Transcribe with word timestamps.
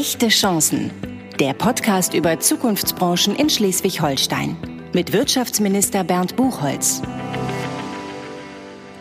Echte 0.00 0.28
Chancen. 0.28 0.90
Der 1.38 1.52
Podcast 1.52 2.14
über 2.14 2.40
Zukunftsbranchen 2.40 3.36
in 3.36 3.50
Schleswig-Holstein. 3.50 4.56
Mit 4.94 5.12
Wirtschaftsminister 5.12 6.04
Bernd 6.04 6.36
Buchholz. 6.36 7.02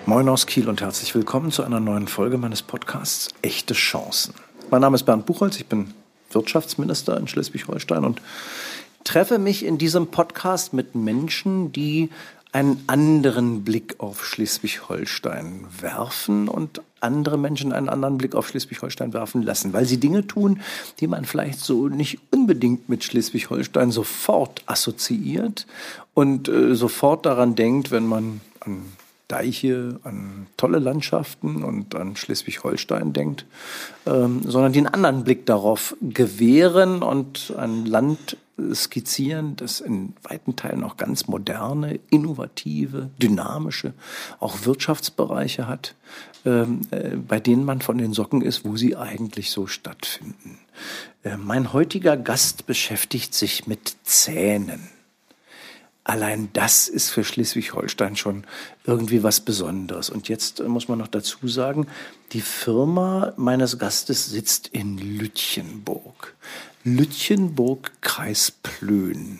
Moin 0.06 0.28
aus 0.28 0.46
Kiel 0.46 0.68
und 0.68 0.82
herzlich 0.82 1.16
willkommen 1.16 1.54
zu 1.54 1.64
einer 1.64 1.80
neuen 1.80 2.10
Folge 2.10 2.38
meines 2.38 2.62
Podcasts 2.62 3.30
Echte 3.42 3.76
Chancen. 3.76 4.34
Mein 4.72 4.82
Name 4.82 4.96
ist 4.96 5.04
Bernd 5.04 5.26
Buchholz, 5.26 5.56
ich 5.56 5.68
bin 5.68 5.94
Wirtschaftsminister 6.32 7.16
in 7.16 7.30
Schleswig-Holstein 7.30 8.04
und 8.04 8.22
treffe 9.06 9.40
mich 9.40 9.64
in 9.64 9.78
diesem 9.78 10.08
Podcast 10.08 10.74
mit 10.74 10.96
Menschen, 10.96 11.72
die 11.72 12.10
einen 12.52 12.84
anderen 12.88 13.64
Blick 13.64 14.00
auf 14.00 14.26
Schleswig-Holstein 14.26 15.66
werfen 15.80 16.48
und 16.48 16.82
andere 17.00 17.38
Menschen 17.38 17.72
einen 17.72 17.90
anderen 17.90 18.18
Blick 18.18 18.36
auf 18.36 18.50
Schleswig-Holstein 18.50 19.14
werfen 19.14 19.44
lassen, 19.44 19.72
weil 19.72 19.86
sie 19.86 20.00
Dinge 20.00 20.26
tun, 20.26 20.62
die 21.00 21.08
man 21.08 21.26
vielleicht 21.26 21.60
so 21.60 21.88
nicht 21.88 22.20
unbedingt 22.32 22.90
mit 22.90 23.04
Schleswig-Holstein 23.04 23.92
sofort 23.92 24.64
assoziiert 24.66 25.68
und 26.14 26.50
äh, 26.50 26.76
sofort 26.76 27.26
daran 27.26 27.56
denkt, 27.56 27.92
wenn 27.92 28.08
man 28.08 28.42
an 28.62 28.84
Deiche, 29.28 30.00
an 30.04 30.48
tolle 30.58 30.80
Landschaften 30.80 31.64
und 31.64 31.94
an 31.94 32.16
Schleswig-Holstein 32.16 33.14
denkt, 33.14 33.46
ähm, 34.08 34.42
sondern 34.44 34.74
den 34.74 34.88
anderen 34.88 35.24
Blick 35.24 35.46
darauf 35.46 35.96
gewähren 36.02 37.04
und 37.04 37.54
ein 37.56 37.86
Land 37.86 38.38
skizzieren, 38.74 39.56
das 39.56 39.82
in 39.82 40.14
weiten 40.24 40.56
Teilen 40.56 40.84
auch 40.84 40.98
ganz 40.98 41.28
moderne, 41.28 42.00
innovative, 42.10 43.10
dynamische, 43.22 43.94
auch 44.40 44.66
Wirtschaftsbereiche 44.66 45.68
hat, 45.68 45.96
ähm, 46.46 46.82
äh, 46.92 47.16
bei 47.16 47.40
denen 47.40 47.66
man 47.66 47.82
von 47.82 47.98
den 47.98 48.14
Socken 48.14 48.42
ist, 48.42 48.66
wo 48.66 48.78
sie 48.78 48.96
eigentlich 48.96 49.52
so 49.52 49.68
stattfinden. 49.68 50.60
Äh, 51.24 51.38
mein 51.38 51.74
heutiger 51.74 52.18
Gast 52.18 52.66
beschäftigt 52.66 53.34
sich 53.34 53.68
mit 53.68 53.96
Zähnen. 54.04 54.90
Allein 56.10 56.50
das 56.54 56.88
ist 56.88 57.12
für 57.12 57.24
Schleswig-Holstein 57.24 58.16
schon 58.16 58.46
irgendwie 58.84 59.22
was 59.22 59.42
Besonderes. 59.42 60.10
Und 60.10 60.28
jetzt 60.28 60.60
muss 60.68 60.88
man 60.88 60.98
noch 60.98 61.08
dazu 61.08 61.48
sagen, 61.48 61.86
die 62.32 62.42
Firma 62.42 63.34
meines 63.38 63.78
Gastes 63.78 64.26
sitzt 64.26 64.70
in 64.70 64.98
Lütchenburg. 64.98 66.36
Lütchenburg, 66.84 67.92
Kreis 68.02 68.52
Plön. 68.52 69.40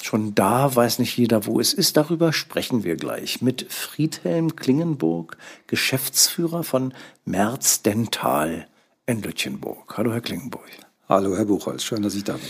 Schon 0.00 0.36
da 0.36 0.74
weiß 0.76 1.00
nicht 1.00 1.16
jeder, 1.16 1.44
wo 1.44 1.58
es 1.58 1.74
ist. 1.74 1.96
Darüber 1.96 2.32
sprechen 2.32 2.84
wir 2.84 2.94
gleich 2.94 3.42
mit 3.42 3.66
Friedhelm 3.72 4.54
Klingenburg, 4.54 5.36
Geschäftsführer 5.66 6.62
von 6.62 6.94
Merz 7.24 7.82
Dental 7.82 8.68
in 9.06 9.22
Lütchenburg. 9.22 9.98
Hallo, 9.98 10.12
Herr 10.12 10.20
Klingenburg. 10.20 10.68
Hallo, 11.08 11.34
Herr 11.38 11.46
Buchholz. 11.46 11.84
Schön, 11.84 12.02
dass 12.02 12.14
ich 12.14 12.24
da 12.24 12.34
bin. 12.34 12.42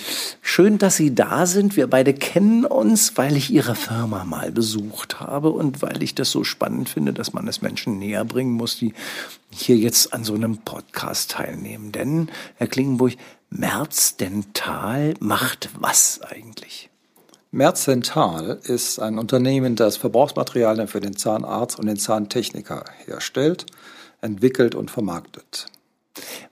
Schön, 0.43 0.79
dass 0.79 0.97
Sie 0.97 1.15
da 1.15 1.47
sind. 1.47 1.77
Wir 1.77 1.87
beide 1.87 2.13
kennen 2.13 2.65
uns, 2.65 3.17
weil 3.17 3.37
ich 3.37 3.51
Ihre 3.53 3.77
Firma 3.77 4.25
mal 4.25 4.51
besucht 4.51 5.21
habe 5.21 5.51
und 5.51 5.81
weil 5.81 6.03
ich 6.03 6.17
das 6.17 6.33
so 6.33 6.43
spannend 6.43 6.89
finde, 6.89 7.13
dass 7.13 7.33
man 7.33 7.47
es 7.47 7.63
Menschen 7.63 8.01
näher 8.01 8.25
bringen 8.25 8.55
muss, 8.55 8.77
die 8.77 8.95
hier 9.51 9.77
jetzt 9.77 10.13
an 10.13 10.25
so 10.25 10.35
einem 10.35 10.59
Podcast 10.59 11.31
teilnehmen. 11.31 11.93
Denn, 11.93 12.31
Herr 12.57 12.67
Klingenburg, 12.67 13.13
Merz 13.51 14.17
Dental 14.17 15.15
macht 15.21 15.71
was 15.81 16.21
eigentlich? 16.21 16.91
Merz 17.51 17.87
Dental 17.87 18.61
ist 18.63 18.99
ein 18.99 19.19
Unternehmen, 19.19 19.75
das 19.75 19.97
Verbrauchsmaterialien 19.97 20.87
für 20.87 21.01
den 21.01 21.17
Zahnarzt 21.17 21.79
und 21.79 21.87
den 21.87 21.97
Zahntechniker 21.97 22.85
herstellt, 23.07 23.65
entwickelt 24.21 24.75
und 24.75 24.91
vermarktet. 24.91 25.67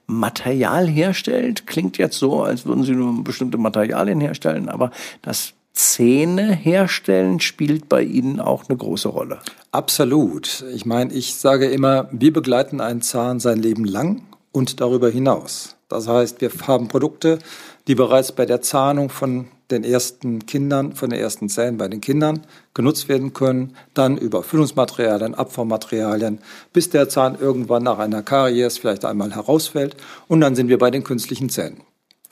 Material 0.07 0.87
herstellt, 0.87 1.67
klingt 1.67 1.99
jetzt 1.99 2.17
so, 2.17 2.41
als 2.41 2.65
würden 2.65 2.83
Sie 2.83 2.93
nur 2.93 3.23
bestimmte 3.23 3.59
Materialien 3.59 4.19
herstellen, 4.19 4.67
aber 4.67 4.89
das 5.21 5.53
Zähne 5.73 6.51
herstellen 6.51 7.39
spielt 7.39 7.87
bei 7.87 8.01
Ihnen 8.01 8.39
auch 8.39 8.67
eine 8.67 8.77
große 8.77 9.09
Rolle. 9.09 9.39
Absolut. 9.71 10.65
Ich 10.73 10.87
meine, 10.87 11.13
ich 11.13 11.35
sage 11.35 11.67
immer, 11.67 12.09
wir 12.11 12.33
begleiten 12.33 12.81
einen 12.81 13.03
Zahn 13.03 13.39
sein 13.39 13.59
Leben 13.59 13.85
lang 13.85 14.23
und 14.51 14.81
darüber 14.81 15.11
hinaus. 15.11 15.76
Das 15.89 16.07
heißt, 16.07 16.41
wir 16.41 16.51
haben 16.67 16.87
Produkte, 16.87 17.39
die 17.87 17.95
bereits 17.95 18.31
bei 18.31 18.45
der 18.45 18.61
Zahnung 18.61 19.09
von 19.09 19.47
den 19.71 19.83
ersten 19.83 20.45
Kindern, 20.45 20.93
von 20.93 21.09
den 21.09 21.19
ersten 21.19 21.49
Zähnen 21.49 21.77
bei 21.77 21.87
den 21.87 22.01
Kindern 22.01 22.41
genutzt 22.73 23.09
werden 23.09 23.33
können, 23.33 23.75
dann 23.93 24.17
über 24.17 24.43
Füllungsmaterialien, 24.43 25.35
Abformmaterialien, 25.35 26.39
bis 26.73 26.89
der 26.89 27.09
Zahn 27.09 27.37
irgendwann 27.39 27.83
nach 27.83 27.99
einer 27.99 28.23
Karies 28.23 28.77
vielleicht 28.77 29.05
einmal 29.05 29.33
herausfällt 29.33 29.95
und 30.27 30.41
dann 30.41 30.55
sind 30.55 30.69
wir 30.69 30.77
bei 30.77 30.91
den 30.91 31.03
künstlichen 31.03 31.49
Zähnen. 31.49 31.81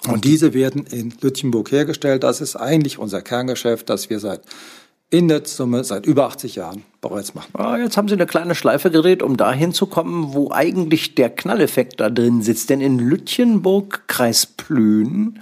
Und 0.07 0.23
diese 0.23 0.53
werden 0.53 0.85
in 0.85 1.13
Lütchenburg 1.19 1.72
hergestellt. 1.72 2.23
Das 2.23 2.39
ist 2.39 2.55
eigentlich 2.55 2.99
unser 2.99 3.22
Kerngeschäft, 3.22 3.89
das 3.89 4.09
wir 4.09 4.19
seit 4.19 4.41
in 5.15 5.29
der 5.29 5.45
Summe 5.45 5.85
seit 5.85 6.05
über 6.05 6.25
80 6.25 6.55
Jahren 6.55 6.83
bereits 6.99 7.35
machen. 7.35 7.51
Ah, 7.53 7.77
jetzt 7.77 7.95
haben 7.95 8.09
Sie 8.09 8.15
eine 8.15 8.25
kleine 8.25 8.53
Schleife 8.53 8.91
gedreht, 8.91 9.23
um 9.23 9.37
dahin 9.37 9.71
zu 9.71 9.85
kommen, 9.85 10.33
wo 10.33 10.51
eigentlich 10.51 11.15
der 11.15 11.29
Knalleffekt 11.29 12.01
da 12.01 12.09
drin 12.09 12.41
sitzt. 12.41 12.69
Denn 12.69 12.81
in 12.81 12.99
Lütchenburg, 12.99 14.07
Kreis 14.07 14.45
Plön, 14.45 15.39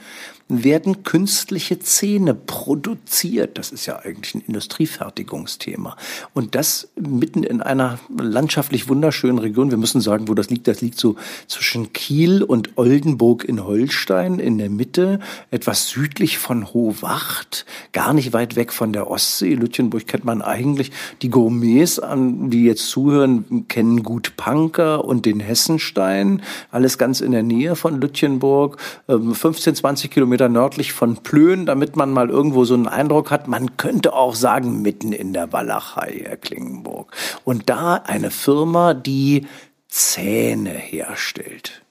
werden 0.50 1.04
künstliche 1.04 1.80
Zähne 1.80 2.36
produziert. 2.36 3.58
Das 3.58 3.72
ist 3.72 3.86
ja 3.86 4.00
eigentlich 4.00 4.36
ein 4.36 4.42
Industriefertigungsthema. 4.42 5.96
Und 6.34 6.56
das 6.56 6.90
mitten 6.96 7.44
in 7.44 7.62
einer 7.62 8.00
landschaftlich 8.18 8.90
wunderschönen 8.90 9.40
Region. 9.40 9.72
Wir 9.72 9.78
müssen 9.78 10.02
sagen, 10.02 10.28
wo 10.28 10.34
das 10.34 10.50
liegt. 10.50 10.68
Das 10.68 10.82
liegt 10.82 11.00
so 11.00 11.16
zwischen 11.48 11.94
Kiel 11.94 12.44
und 12.44 12.78
Oldenburg 12.78 13.46
in 13.46 13.64
Holstein 13.64 14.40
in 14.40 14.58
der 14.58 14.70
Mitte, 14.70 15.20
etwas 15.50 15.88
südlich 15.90 16.38
von 16.38 16.74
Hohwacht, 16.74 17.66
gar 17.92 18.14
nicht 18.14 18.34
weit 18.34 18.56
weg 18.56 18.74
von 18.74 18.94
der 18.94 19.10
Ostsee. 19.10 19.56
Lütchenburg 19.56 20.08
kennt 20.08 20.26
man 20.26 20.42
eigentlich. 20.42 20.92
Die 21.22 21.30
Gourmets, 21.30 22.02
die 22.16 22.66
jetzt 22.66 22.90
zuhören, 22.90 23.66
kennen 23.68 24.04
gut 24.04 24.34
Panker 24.36 25.06
und 25.06 25.26
den 25.26 25.40
Hessenstein. 25.40 26.42
Alles 26.70 26.98
ganz 26.98 27.22
in 27.22 27.32
der 27.32 27.44
Nähe 27.44 27.76
von 27.76 28.00
Lütchenburg. 28.00 28.78
15, 29.08 29.72
ähm, 29.72 29.76
20 29.76 30.12
Kilometer 30.12 30.33
Kilometer 30.34 30.50
nördlich 30.50 30.94
von 30.94 31.18
Plön, 31.18 31.68
damit 31.68 31.96
man 31.96 32.10
mal 32.10 32.32
irgendwo 32.32 32.66
so 32.66 32.74
einen 32.74 32.88
Eindruck 32.88 33.30
hat, 33.30 33.48
man 33.48 33.78
könnte 33.78 34.14
auch 34.14 34.34
sagen, 34.34 34.82
mitten 34.82 35.14
in 35.14 35.32
der 35.32 35.54
Walachei, 35.54 36.24
Herr 36.26 36.38
Klingenburg. 36.38 37.16
Und 37.44 37.70
da 37.70 37.98
eine 37.98 38.32
Firma, 38.32 38.96
die 38.96 39.46
Zähne 39.90 40.72
herstellt. 40.72 41.84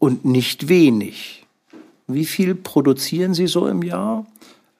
Und 0.00 0.24
nicht 0.24 0.68
wenig. 0.68 1.46
Wie 2.08 2.24
viel 2.24 2.56
produzieren 2.56 3.34
Sie 3.34 3.46
so 3.46 3.68
im 3.68 3.84
Jahr? 3.84 4.26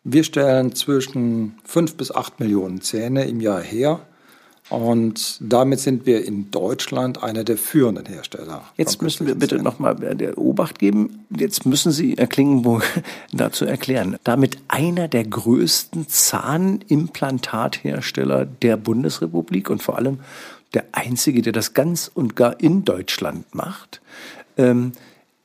Wir 0.02 0.24
stellen 0.24 0.74
zwischen 0.74 1.58
fünf 1.62 1.94
bis 1.94 2.10
acht 2.10 2.40
Millionen 2.40 2.80
Zähne 2.80 3.26
im 3.26 3.40
Jahr 3.40 3.62
her. 3.62 4.00
Und 4.68 5.38
damit 5.40 5.78
sind 5.78 6.06
wir 6.06 6.24
in 6.24 6.50
Deutschland 6.50 7.22
einer 7.22 7.44
der 7.44 7.56
führenden 7.56 8.06
Hersteller. 8.06 8.64
Jetzt 8.76 9.00
müssen 9.00 9.24
wir 9.26 9.36
bitte 9.36 9.62
nochmal 9.62 9.94
der 9.94 10.36
Obacht 10.38 10.80
geben. 10.80 11.24
Jetzt 11.30 11.66
müssen 11.66 11.92
Sie 11.92 12.16
Herr 12.18 12.26
Klingenburg 12.26 12.82
dazu 13.32 13.64
erklären. 13.64 14.16
Damit 14.24 14.58
einer 14.66 15.06
der 15.06 15.22
größten 15.24 16.08
Zahnimplantathersteller 16.08 18.44
der 18.44 18.76
Bundesrepublik 18.76 19.70
und 19.70 19.84
vor 19.84 19.98
allem 19.98 20.18
der 20.74 20.86
einzige, 20.90 21.42
der 21.42 21.52
das 21.52 21.72
ganz 21.72 22.10
und 22.12 22.34
gar 22.34 22.60
in 22.60 22.84
Deutschland 22.84 23.54
macht. 23.54 24.00
Ähm, 24.56 24.90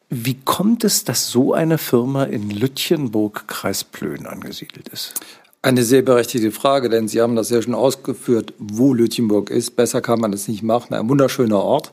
wie 0.09 0.39
kommt 0.43 0.83
es, 0.83 1.03
dass 1.03 1.29
so 1.29 1.53
eine 1.53 1.77
Firma 1.77 2.23
in 2.23 2.49
Lütchenburg, 2.49 3.47
Kreis 3.47 3.83
Plön 3.83 4.25
angesiedelt 4.25 4.89
ist? 4.89 5.13
Eine 5.63 5.83
sehr 5.83 6.01
berechtigte 6.01 6.51
Frage, 6.51 6.89
denn 6.89 7.07
Sie 7.07 7.21
haben 7.21 7.35
das 7.35 7.51
ja 7.51 7.61
schon 7.61 7.75
ausgeführt, 7.75 8.53
wo 8.57 8.95
Lütchenburg 8.95 9.51
ist. 9.51 9.75
Besser 9.75 10.01
kann 10.01 10.19
man 10.19 10.33
es 10.33 10.47
nicht 10.47 10.63
machen. 10.63 10.95
Ein 10.95 11.07
wunderschöner 11.07 11.61
Ort. 11.61 11.91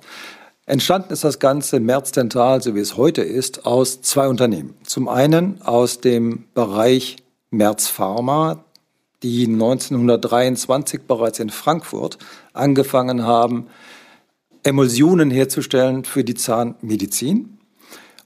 Entstanden 0.64 1.12
ist 1.12 1.22
das 1.22 1.38
Ganze 1.38 1.78
Dental, 1.78 2.62
so 2.62 2.74
wie 2.74 2.80
es 2.80 2.96
heute 2.96 3.20
ist, 3.20 3.66
aus 3.66 4.00
zwei 4.00 4.28
Unternehmen. 4.28 4.74
Zum 4.84 5.08
einen 5.08 5.60
aus 5.60 6.00
dem 6.00 6.44
Bereich 6.54 7.16
Merz 7.50 7.88
Pharma, 7.88 8.64
die 9.22 9.44
1923 9.46 11.02
bereits 11.02 11.38
in 11.38 11.50
Frankfurt 11.50 12.16
angefangen 12.54 13.24
haben, 13.24 13.66
Emulsionen 14.62 15.30
herzustellen 15.30 16.04
für 16.04 16.24
die 16.24 16.34
Zahnmedizin. 16.34 17.58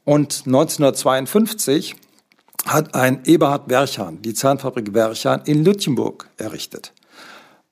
Und 0.04 0.42
1952 0.46 1.96
hat 2.66 2.94
ein 2.94 3.22
Eberhard 3.24 3.68
Werchan 3.68 4.22
die 4.22 4.34
Zahnfabrik 4.34 4.94
Werchan 4.94 5.42
in 5.44 5.64
Lütchenburg 5.64 6.28
errichtet. 6.36 6.92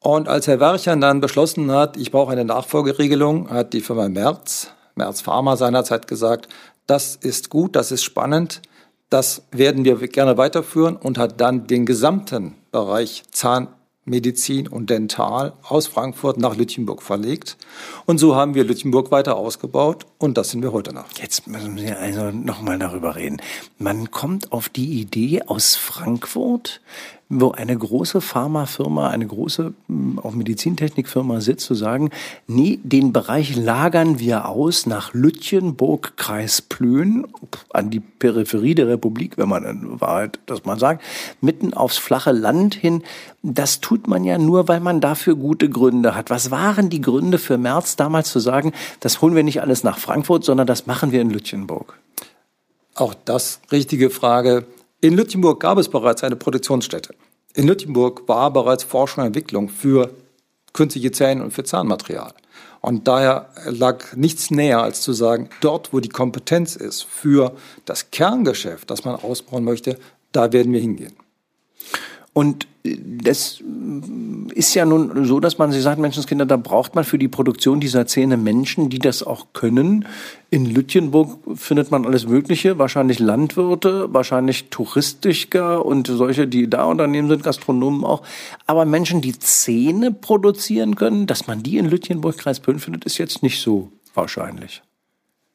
Und 0.00 0.28
als 0.28 0.46
Herr 0.46 0.60
Werchan 0.60 1.00
dann 1.00 1.20
beschlossen 1.20 1.70
hat, 1.70 1.96
ich 1.96 2.10
brauche 2.10 2.32
eine 2.32 2.44
Nachfolgeregelung, 2.44 3.50
hat 3.50 3.74
die 3.74 3.82
Firma 3.82 4.08
Merz, 4.08 4.68
Merz 4.94 5.20
Pharma 5.20 5.56
seinerzeit 5.56 6.06
gesagt, 6.06 6.48
das 6.86 7.16
ist 7.16 7.50
gut, 7.50 7.76
das 7.76 7.92
ist 7.92 8.02
spannend, 8.02 8.62
das 9.10 9.42
werden 9.50 9.84
wir 9.84 9.96
gerne 10.08 10.38
weiterführen 10.38 10.96
und 10.96 11.18
hat 11.18 11.40
dann 11.40 11.66
den 11.66 11.84
gesamten 11.84 12.54
Bereich 12.72 13.24
Zahnmedizin 13.30 14.68
und 14.68 14.88
Dental 14.88 15.52
aus 15.62 15.86
Frankfurt 15.86 16.38
nach 16.38 16.56
Lütchenburg 16.56 17.02
verlegt. 17.02 17.58
Und 18.06 18.18
so 18.18 18.34
haben 18.34 18.54
wir 18.54 18.64
Lütchenburg 18.64 19.10
weiter 19.10 19.36
ausgebaut 19.36 20.06
und 20.20 20.36
das 20.36 20.50
sind 20.50 20.62
wir 20.62 20.72
heute 20.72 20.92
noch. 20.92 21.06
Jetzt 21.20 21.46
müssen 21.46 21.76
wir 21.76 21.98
also 21.98 22.30
nochmal 22.30 22.78
darüber 22.78 23.16
reden. 23.16 23.38
Man 23.78 24.10
kommt 24.10 24.52
auf 24.52 24.68
die 24.68 25.00
Idee 25.00 25.42
aus 25.46 25.76
Frankfurt, 25.76 26.82
wo 27.30 27.52
eine 27.52 27.78
große 27.78 28.20
Pharmafirma, 28.20 29.08
eine 29.08 29.26
große 29.26 29.72
hm, 29.86 30.18
auch 30.18 30.32
Medizintechnikfirma 30.32 31.40
sitzt, 31.40 31.64
zu 31.64 31.74
sagen, 31.74 32.10
nee, 32.48 32.80
den 32.82 33.12
Bereich 33.12 33.54
lagern 33.54 34.18
wir 34.18 34.48
aus 34.48 34.84
nach 34.84 35.14
Lütjenburg, 35.14 36.16
Kreis 36.16 36.60
Plön, 36.60 37.28
an 37.72 37.90
die 37.90 38.00
Peripherie 38.00 38.74
der 38.74 38.88
Republik, 38.88 39.38
wenn 39.38 39.48
man 39.48 39.64
in 39.64 40.00
Wahrheit 40.00 40.40
das 40.46 40.64
mal 40.64 40.78
sagt, 40.78 41.04
mitten 41.40 41.72
aufs 41.72 41.98
flache 41.98 42.32
Land 42.32 42.74
hin. 42.74 43.04
Das 43.42 43.80
tut 43.80 44.08
man 44.08 44.24
ja 44.24 44.36
nur, 44.36 44.66
weil 44.66 44.80
man 44.80 45.00
dafür 45.00 45.36
gute 45.36 45.70
Gründe 45.70 46.16
hat. 46.16 46.30
Was 46.30 46.50
waren 46.50 46.90
die 46.90 47.00
Gründe 47.00 47.38
für 47.38 47.58
Merz 47.58 47.94
damals 47.94 48.30
zu 48.30 48.40
sagen, 48.40 48.72
das 48.98 49.22
holen 49.22 49.36
wir 49.36 49.44
nicht 49.44 49.62
alles 49.62 49.84
nach 49.84 49.98
Frankfurt, 49.98 50.09
sondern 50.44 50.66
das 50.66 50.86
machen 50.86 51.12
wir 51.12 51.20
in 51.20 51.30
Lütjenburg? 51.30 51.98
Auch 52.94 53.14
das 53.24 53.60
richtige 53.72 54.10
Frage. 54.10 54.66
In 55.00 55.16
Lütjenburg 55.16 55.60
gab 55.60 55.78
es 55.78 55.88
bereits 55.88 56.22
eine 56.22 56.36
Produktionsstätte. 56.36 57.14
In 57.54 57.66
Lütjenburg 57.66 58.28
war 58.28 58.52
bereits 58.52 58.84
Forschung 58.84 59.22
und 59.22 59.28
Entwicklung 59.28 59.68
für 59.68 60.14
künstliche 60.72 61.10
Zähne 61.10 61.42
und 61.42 61.52
für 61.52 61.64
Zahnmaterial. 61.64 62.32
Und 62.80 63.08
daher 63.08 63.50
lag 63.66 64.14
nichts 64.14 64.50
näher, 64.50 64.82
als 64.82 65.02
zu 65.02 65.12
sagen, 65.12 65.50
dort, 65.60 65.92
wo 65.92 66.00
die 66.00 66.08
Kompetenz 66.08 66.76
ist 66.76 67.02
für 67.02 67.54
das 67.84 68.10
Kerngeschäft, 68.10 68.90
das 68.90 69.04
man 69.04 69.16
ausbauen 69.16 69.64
möchte, 69.64 69.98
da 70.32 70.52
werden 70.52 70.72
wir 70.72 70.80
hingehen. 70.80 71.14
Und 72.32 72.66
das 72.84 73.62
ist 74.54 74.74
ja 74.74 74.84
nun 74.86 75.24
so, 75.24 75.40
dass 75.40 75.58
man, 75.58 75.72
Sie 75.72 75.80
sagt, 75.80 75.98
Menschenskinder, 75.98 76.46
da 76.46 76.56
braucht 76.56 76.94
man 76.94 77.04
für 77.04 77.18
die 77.18 77.28
Produktion 77.28 77.80
dieser 77.80 78.06
Zähne 78.06 78.36
Menschen, 78.36 78.88
die 78.88 78.98
das 78.98 79.22
auch 79.22 79.48
können. 79.52 80.06
In 80.48 80.64
Lütjenburg 80.64 81.38
findet 81.56 81.90
man 81.90 82.06
alles 82.06 82.26
Mögliche, 82.26 82.78
wahrscheinlich 82.78 83.18
Landwirte, 83.18 84.12
wahrscheinlich 84.14 84.70
Touristiker 84.70 85.84
und 85.84 86.06
solche, 86.06 86.48
die 86.48 86.70
da 86.70 86.84
Unternehmen 86.84 87.28
sind, 87.28 87.42
Gastronomen 87.42 88.04
auch. 88.04 88.22
Aber 88.66 88.84
Menschen, 88.84 89.20
die 89.20 89.38
Zähne 89.38 90.10
produzieren 90.12 90.96
können, 90.96 91.26
dass 91.26 91.46
man 91.46 91.62
die 91.62 91.78
in 91.78 91.86
Lütjenburg, 91.86 92.38
Kreis 92.38 92.60
Pöhn 92.60 92.78
findet, 92.78 93.04
ist 93.04 93.18
jetzt 93.18 93.42
nicht 93.42 93.60
so 93.60 93.92
wahrscheinlich. 94.14 94.82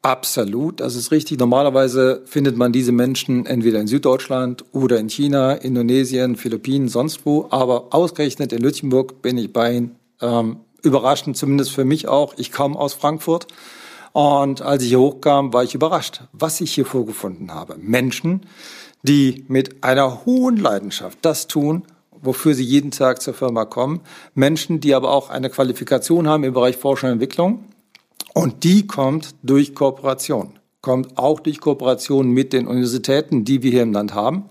Absolut, 0.06 0.81
das 0.81 0.96
ist 0.96 1.10
richtig. 1.10 1.40
Normalerweise 1.40 2.22
findet 2.25 2.56
man 2.57 2.72
diese 2.72 2.92
Menschen 2.92 3.48
entweder 3.48 3.80
in 3.80 3.88
Süddeutschland 3.88 4.63
oder 4.72 5.00
in 5.00 5.10
China, 5.10 5.54
Indonesien, 5.54 6.36
Philippinen, 6.36 6.90
sonst 6.90 7.25
wo. 7.25 7.48
Aber 7.50 7.88
ausgerechnet 7.90 8.54
in 8.54 8.62
Lütjenburg 8.62 9.24
bin 9.24 9.36
ich 9.40 9.52
bei 9.52 9.74
Ihnen. 9.74 9.96
Ähm, 10.22 10.57
überraschend, 10.84 11.38
zumindest 11.38 11.72
für 11.72 11.86
mich 11.86 12.07
auch. 12.07 12.36
Ich 12.38 12.52
komme 12.52 12.78
aus 12.78 12.94
Frankfurt. 12.94 13.48
Und 14.12 14.62
als 14.62 14.84
ich 14.84 14.90
hier 14.90 15.00
hochkam, 15.00 15.54
war 15.54 15.63
ich 15.63 15.74
überrascht, 15.74 16.22
was 16.34 16.62
ich 16.62 16.72
hier 16.72 16.86
vorgefunden 16.86 17.52
habe. 17.52 17.75
Menschen, 17.80 18.42
die 19.02 19.44
mit 19.48 19.84
einer 19.84 20.24
hohen 20.24 20.57
Leidenschaft 20.57 21.18
das 21.24 21.48
tun, 21.48 21.81
wofür 22.12 22.54
sie 22.54 22.63
jeden 22.63 22.92
Tag 22.92 23.24
zur 23.24 23.34
Firma 23.34 23.66
kommen. 23.66 24.02
Menschen, 24.36 24.80
die 24.80 24.94
aber 24.94 25.10
auch 25.10 25.31
eine 25.31 25.50
Qualifikation 25.50 26.28
haben 26.28 26.44
im 26.44 26.54
Bereich 26.54 26.78
Forschung 26.78 27.10
und 27.10 27.13
Entwicklung 27.13 27.63
und 28.35 28.65
die 28.65 28.85
kommt 28.85 29.33
durch 29.43 29.73
Kooperation, 29.73 30.59
kommt 30.81 31.17
auch 31.17 31.39
durch 31.39 31.61
Kooperation 31.61 32.29
mit 32.29 32.51
den 32.51 32.67
Universitäten, 32.67 33.45
die 33.45 33.63
wir 33.63 33.71
hier 33.71 33.83
im 33.83 33.93
Land 33.93 34.13
haben. 34.13 34.45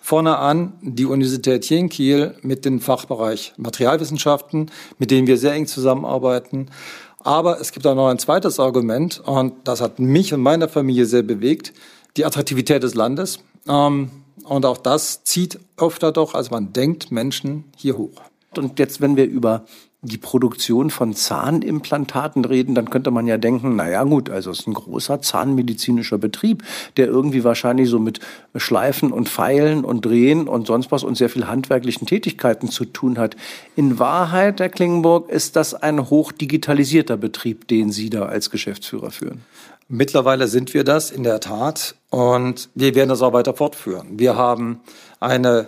Vorne 0.00 0.38
an 0.38 0.72
die 0.80 1.04
Universität 1.04 1.64
hier 1.64 1.78
in 1.78 1.90
Kiel 1.90 2.34
mit 2.40 2.64
dem 2.64 2.80
Fachbereich 2.80 3.52
Materialwissenschaften, 3.58 4.70
mit 4.98 5.10
denen 5.10 5.26
wir 5.26 5.36
sehr 5.36 5.52
eng 5.52 5.66
zusammenarbeiten. 5.66 6.70
Aber 7.18 7.60
es 7.60 7.72
gibt 7.72 7.86
auch 7.86 7.94
noch 7.94 8.08
ein 8.08 8.18
zweites 8.18 8.58
Argument 8.58 9.20
und 9.20 9.52
das 9.64 9.82
hat 9.82 9.98
mich 9.98 10.32
und 10.32 10.40
meine 10.40 10.66
Familie 10.66 11.04
sehr 11.04 11.22
bewegt, 11.22 11.74
die 12.16 12.24
Attraktivität 12.24 12.82
des 12.82 12.94
Landes. 12.94 13.40
Ähm, 13.68 14.10
und 14.44 14.64
auch 14.64 14.78
das 14.78 15.24
zieht 15.24 15.60
öfter 15.76 16.12
doch, 16.12 16.32
als 16.32 16.50
man 16.50 16.72
denkt, 16.72 17.12
Menschen 17.12 17.64
hier 17.76 17.98
hoch. 17.98 18.22
Und 18.56 18.78
jetzt, 18.78 19.02
wenn 19.02 19.16
wir 19.16 19.26
über 19.26 19.66
die 20.02 20.18
Produktion 20.18 20.90
von 20.90 21.12
Zahnimplantaten 21.12 22.44
reden, 22.44 22.76
dann 22.76 22.88
könnte 22.88 23.10
man 23.10 23.26
ja 23.26 23.36
denken, 23.36 23.74
na 23.74 23.90
ja, 23.90 24.04
gut, 24.04 24.30
also 24.30 24.52
es 24.52 24.60
ist 24.60 24.68
ein 24.68 24.74
großer 24.74 25.20
zahnmedizinischer 25.20 26.18
Betrieb, 26.18 26.62
der 26.96 27.08
irgendwie 27.08 27.42
wahrscheinlich 27.42 27.88
so 27.88 27.98
mit 27.98 28.20
Schleifen 28.54 29.10
und 29.10 29.28
Pfeilen 29.28 29.84
und 29.84 30.04
Drehen 30.04 30.46
und 30.46 30.68
sonst 30.68 30.92
was 30.92 31.02
und 31.02 31.16
sehr 31.16 31.28
viel 31.28 31.48
handwerklichen 31.48 32.06
Tätigkeiten 32.06 32.68
zu 32.68 32.84
tun 32.84 33.18
hat. 33.18 33.34
In 33.74 33.98
Wahrheit, 33.98 34.60
Herr 34.60 34.68
Klingenburg, 34.68 35.30
ist 35.30 35.56
das 35.56 35.74
ein 35.74 36.10
hochdigitalisierter 36.10 37.16
Betrieb, 37.16 37.66
den 37.66 37.90
Sie 37.90 38.08
da 38.08 38.26
als 38.26 38.50
Geschäftsführer 38.50 39.10
führen. 39.10 39.40
Mittlerweile 39.88 40.46
sind 40.46 40.74
wir 40.74 40.84
das 40.84 41.10
in 41.10 41.24
der 41.24 41.40
Tat 41.40 41.96
und 42.10 42.68
wir 42.74 42.94
werden 42.94 43.08
das 43.08 43.22
auch 43.22 43.32
weiter 43.32 43.54
fortführen. 43.54 44.18
Wir 44.18 44.36
haben 44.36 44.80
eine 45.18 45.66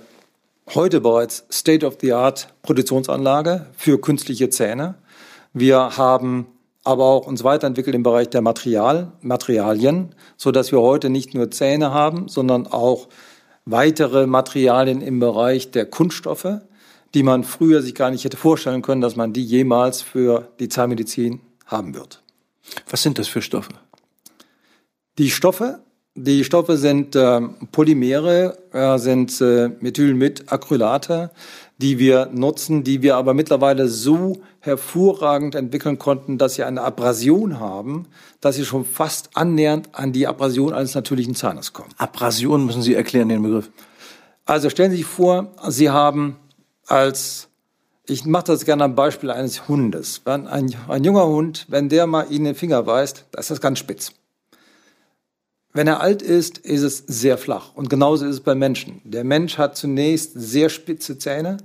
heute 0.74 1.00
bereits 1.00 1.44
State-of-the-Art 1.50 2.54
Produktionsanlage 2.62 3.66
für 3.76 4.00
künstliche 4.00 4.50
Zähne. 4.50 4.94
Wir 5.52 5.96
haben 5.96 6.46
aber 6.84 7.04
auch 7.04 7.26
uns 7.26 7.44
weiterentwickelt 7.44 7.94
im 7.94 8.02
Bereich 8.02 8.30
der 8.30 8.40
Material, 8.40 9.12
Materialien, 9.20 10.14
so 10.36 10.50
dass 10.52 10.72
wir 10.72 10.80
heute 10.80 11.10
nicht 11.10 11.34
nur 11.34 11.50
Zähne 11.50 11.92
haben, 11.92 12.28
sondern 12.28 12.66
auch 12.66 13.08
weitere 13.64 14.26
Materialien 14.26 15.02
im 15.02 15.18
Bereich 15.18 15.70
der 15.72 15.86
Kunststoffe, 15.86 16.60
die 17.14 17.22
man 17.22 17.44
früher 17.44 17.82
sich 17.82 17.94
gar 17.94 18.10
nicht 18.10 18.24
hätte 18.24 18.36
vorstellen 18.36 18.82
können, 18.82 19.00
dass 19.00 19.16
man 19.16 19.32
die 19.32 19.44
jemals 19.44 20.02
für 20.02 20.48
die 20.60 20.68
Zahnmedizin 20.68 21.40
haben 21.66 21.94
wird. 21.94 22.22
Was 22.88 23.02
sind 23.02 23.18
das 23.18 23.28
für 23.28 23.42
Stoffe? 23.42 23.72
Die 25.18 25.30
Stoffe 25.30 25.80
die 26.14 26.44
Stoffe 26.44 26.76
sind 26.76 27.14
äh, 27.14 27.40
Polymere, 27.72 28.58
äh, 28.72 28.98
sind 28.98 29.40
äh, 29.40 29.70
Methylmid-Acrylate, 29.80 31.30
die 31.78 31.98
wir 31.98 32.26
nutzen, 32.26 32.84
die 32.84 33.02
wir 33.02 33.16
aber 33.16 33.32
mittlerweile 33.32 33.88
so 33.88 34.42
hervorragend 34.58 35.54
entwickeln 35.54 35.98
konnten, 35.98 36.36
dass 36.36 36.54
sie 36.54 36.64
eine 36.64 36.82
Abrasion 36.82 37.58
haben, 37.58 38.06
dass 38.40 38.56
sie 38.56 38.64
schon 38.64 38.84
fast 38.84 39.30
annähernd 39.34 39.88
an 39.92 40.12
die 40.12 40.26
Abrasion 40.26 40.74
eines 40.74 40.94
natürlichen 40.94 41.34
Zahnes 41.34 41.72
kommen. 41.72 41.90
Abrasion 41.96 42.66
müssen 42.66 42.82
Sie 42.82 42.94
erklären, 42.94 43.28
den 43.28 43.42
Begriff. 43.42 43.70
Also 44.44 44.68
stellen 44.68 44.90
Sie 44.90 44.98
sich 44.98 45.06
vor, 45.06 45.52
Sie 45.68 45.90
haben 45.90 46.36
als 46.86 47.46
ich 48.06 48.24
mache 48.24 48.44
das 48.44 48.64
gerne 48.64 48.82
am 48.82 48.96
Beispiel 48.96 49.30
eines 49.30 49.68
Hundes. 49.68 50.22
Wenn 50.24 50.48
ein, 50.48 50.74
ein 50.88 51.04
junger 51.04 51.26
Hund, 51.26 51.66
wenn 51.68 51.88
der 51.88 52.08
mal 52.08 52.26
Ihnen 52.28 52.46
den 52.46 52.54
Finger 52.56 52.82
beißt, 52.82 53.26
da 53.30 53.38
ist 53.38 53.52
das 53.52 53.60
ganz 53.60 53.78
spitz. 53.78 54.12
Wenn 55.72 55.86
er 55.86 56.00
alt 56.00 56.20
ist, 56.22 56.58
ist 56.58 56.82
es 56.82 57.04
sehr 57.06 57.38
flach. 57.38 57.72
Und 57.74 57.88
genauso 57.88 58.26
ist 58.26 58.34
es 58.34 58.40
bei 58.40 58.54
Menschen. 58.54 59.00
Der 59.04 59.24
Mensch 59.24 59.56
hat 59.56 59.76
zunächst 59.76 60.32
sehr 60.34 60.68
spitze 60.68 61.16
Zähne 61.18 61.58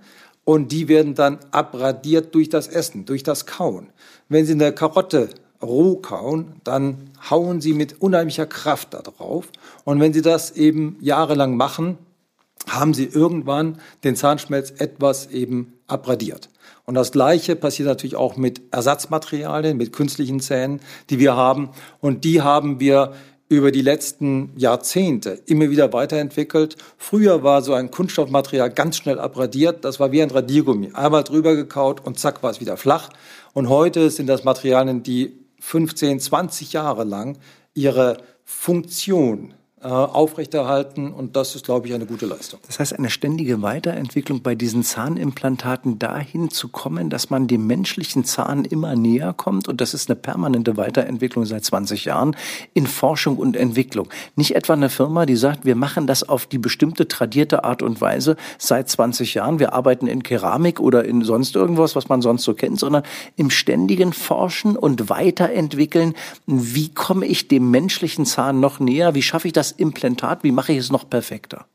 und 0.43 0.71
die 0.71 0.87
werden 0.87 1.15
dann 1.15 1.39
abradiert 1.51 2.35
durch 2.35 2.49
das 2.49 2.67
Essen, 2.67 3.05
durch 3.05 3.23
das 3.23 3.47
Kauen. 3.47 3.89
Wenn 4.29 4.45
Sie 4.45 4.53
eine 4.53 4.73
Karotte 4.73 5.29
roh 5.61 5.95
kauen, 5.95 6.61
dann 6.63 7.09
hauen 7.29 7.61
Sie 7.61 7.73
mit 7.73 7.99
unheimlicher 7.99 8.45
Kraft 8.45 8.93
da 8.93 9.01
drauf. 9.01 9.49
Und 9.83 9.99
wenn 9.99 10.13
Sie 10.13 10.21
das 10.21 10.51
eben 10.51 10.97
jahrelang 11.01 11.57
machen, 11.57 11.97
haben 12.69 12.93
Sie 12.93 13.05
irgendwann 13.05 13.79
den 14.03 14.15
Zahnschmelz 14.15 14.71
etwas 14.77 15.27
eben 15.27 15.73
abradiert. 15.87 16.49
Und 16.85 16.93
das 16.93 17.11
Gleiche 17.11 17.55
passiert 17.55 17.87
natürlich 17.87 18.15
auch 18.15 18.37
mit 18.37 18.61
Ersatzmaterialien, 18.71 19.77
mit 19.77 19.93
künstlichen 19.93 20.39
Zähnen, 20.39 20.79
die 21.09 21.17
wir 21.17 21.35
haben. 21.35 21.69
Und 21.99 22.23
die 22.23 22.41
haben 22.41 22.79
wir 22.79 23.13
über 23.55 23.71
die 23.71 23.81
letzten 23.81 24.51
Jahrzehnte 24.55 25.41
immer 25.45 25.69
wieder 25.69 25.91
weiterentwickelt. 25.93 26.75
Früher 26.97 27.43
war 27.43 27.61
so 27.61 27.73
ein 27.73 27.91
Kunststoffmaterial 27.91 28.69
ganz 28.69 28.97
schnell 28.97 29.19
abradiert. 29.19 29.85
Das 29.85 29.99
war 29.99 30.11
wie 30.11 30.21
ein 30.21 30.31
Radiergummi. 30.31 30.91
Einmal 30.93 31.23
drüber 31.23 31.55
gekaut 31.55 32.05
und 32.05 32.19
zack 32.19 32.43
war 32.43 32.51
es 32.51 32.61
wieder 32.61 32.77
flach. 32.77 33.09
Und 33.53 33.69
heute 33.69 34.09
sind 34.09 34.27
das 34.27 34.43
Materialien, 34.43 35.03
die 35.03 35.39
15, 35.59 36.19
20 36.19 36.73
Jahre 36.73 37.03
lang 37.03 37.37
ihre 37.73 38.17
Funktion 38.43 39.53
aufrechterhalten 39.85 41.11
und 41.11 41.35
das 41.35 41.55
ist, 41.55 41.65
glaube 41.65 41.87
ich, 41.87 41.93
eine 41.93 42.05
gute 42.05 42.25
Leistung. 42.25 42.59
Das 42.65 42.79
heißt, 42.79 42.97
eine 42.97 43.09
ständige 43.09 43.61
Weiterentwicklung 43.61 44.41
bei 44.41 44.55
diesen 44.55 44.83
Zahnimplantaten 44.83 45.99
dahin 45.99 46.49
zu 46.49 46.69
kommen, 46.69 47.09
dass 47.09 47.29
man 47.29 47.47
dem 47.47 47.67
menschlichen 47.67 48.25
Zahn 48.25 48.65
immer 48.65 48.95
näher 48.95 49.33
kommt 49.33 49.67
und 49.67 49.81
das 49.81 49.93
ist 49.93 50.09
eine 50.09 50.15
permanente 50.15 50.77
Weiterentwicklung 50.77 51.45
seit 51.45 51.65
20 51.65 52.05
Jahren 52.05 52.35
in 52.73 52.87
Forschung 52.87 53.37
und 53.37 53.55
Entwicklung. 53.55 54.09
Nicht 54.35 54.55
etwa 54.55 54.73
eine 54.73 54.89
Firma, 54.89 55.25
die 55.25 55.35
sagt, 55.35 55.65
wir 55.65 55.75
machen 55.75 56.07
das 56.07 56.27
auf 56.27 56.47
die 56.47 56.57
bestimmte 56.57 57.07
tradierte 57.07 57.63
Art 57.63 57.81
und 57.81 58.01
Weise 58.01 58.37
seit 58.57 58.89
20 58.89 59.35
Jahren, 59.35 59.59
wir 59.59 59.73
arbeiten 59.73 60.07
in 60.07 60.23
Keramik 60.23 60.79
oder 60.79 61.05
in 61.05 61.23
sonst 61.23 61.55
irgendwas, 61.55 61.95
was 61.95 62.09
man 62.09 62.21
sonst 62.21 62.43
so 62.43 62.53
kennt, 62.53 62.79
sondern 62.79 63.03
im 63.35 63.49
ständigen 63.49 64.13
Forschen 64.13 64.75
und 64.75 65.09
Weiterentwickeln, 65.09 66.15
wie 66.47 66.89
komme 66.89 67.27
ich 67.27 67.47
dem 67.47 67.69
menschlichen 67.69 68.25
Zahn 68.25 68.59
noch 68.59 68.79
näher, 68.79 69.13
wie 69.13 69.21
schaffe 69.21 69.47
ich 69.47 69.53
das 69.53 69.74
Implantat, 69.77 70.43
wie 70.43 70.51
mache 70.51 70.73
ich 70.73 70.79
es 70.79 70.91
noch 70.91 71.09
perfekter? 71.09 71.65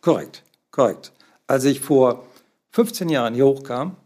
Korrekt, 0.00 0.42
korrekt. 0.70 1.12
Als 1.46 1.64
ich 1.64 1.80
vor 1.80 2.26
15 2.70 3.08
Jahren 3.08 3.34
hier 3.34 3.46
hochkam, 3.46 3.96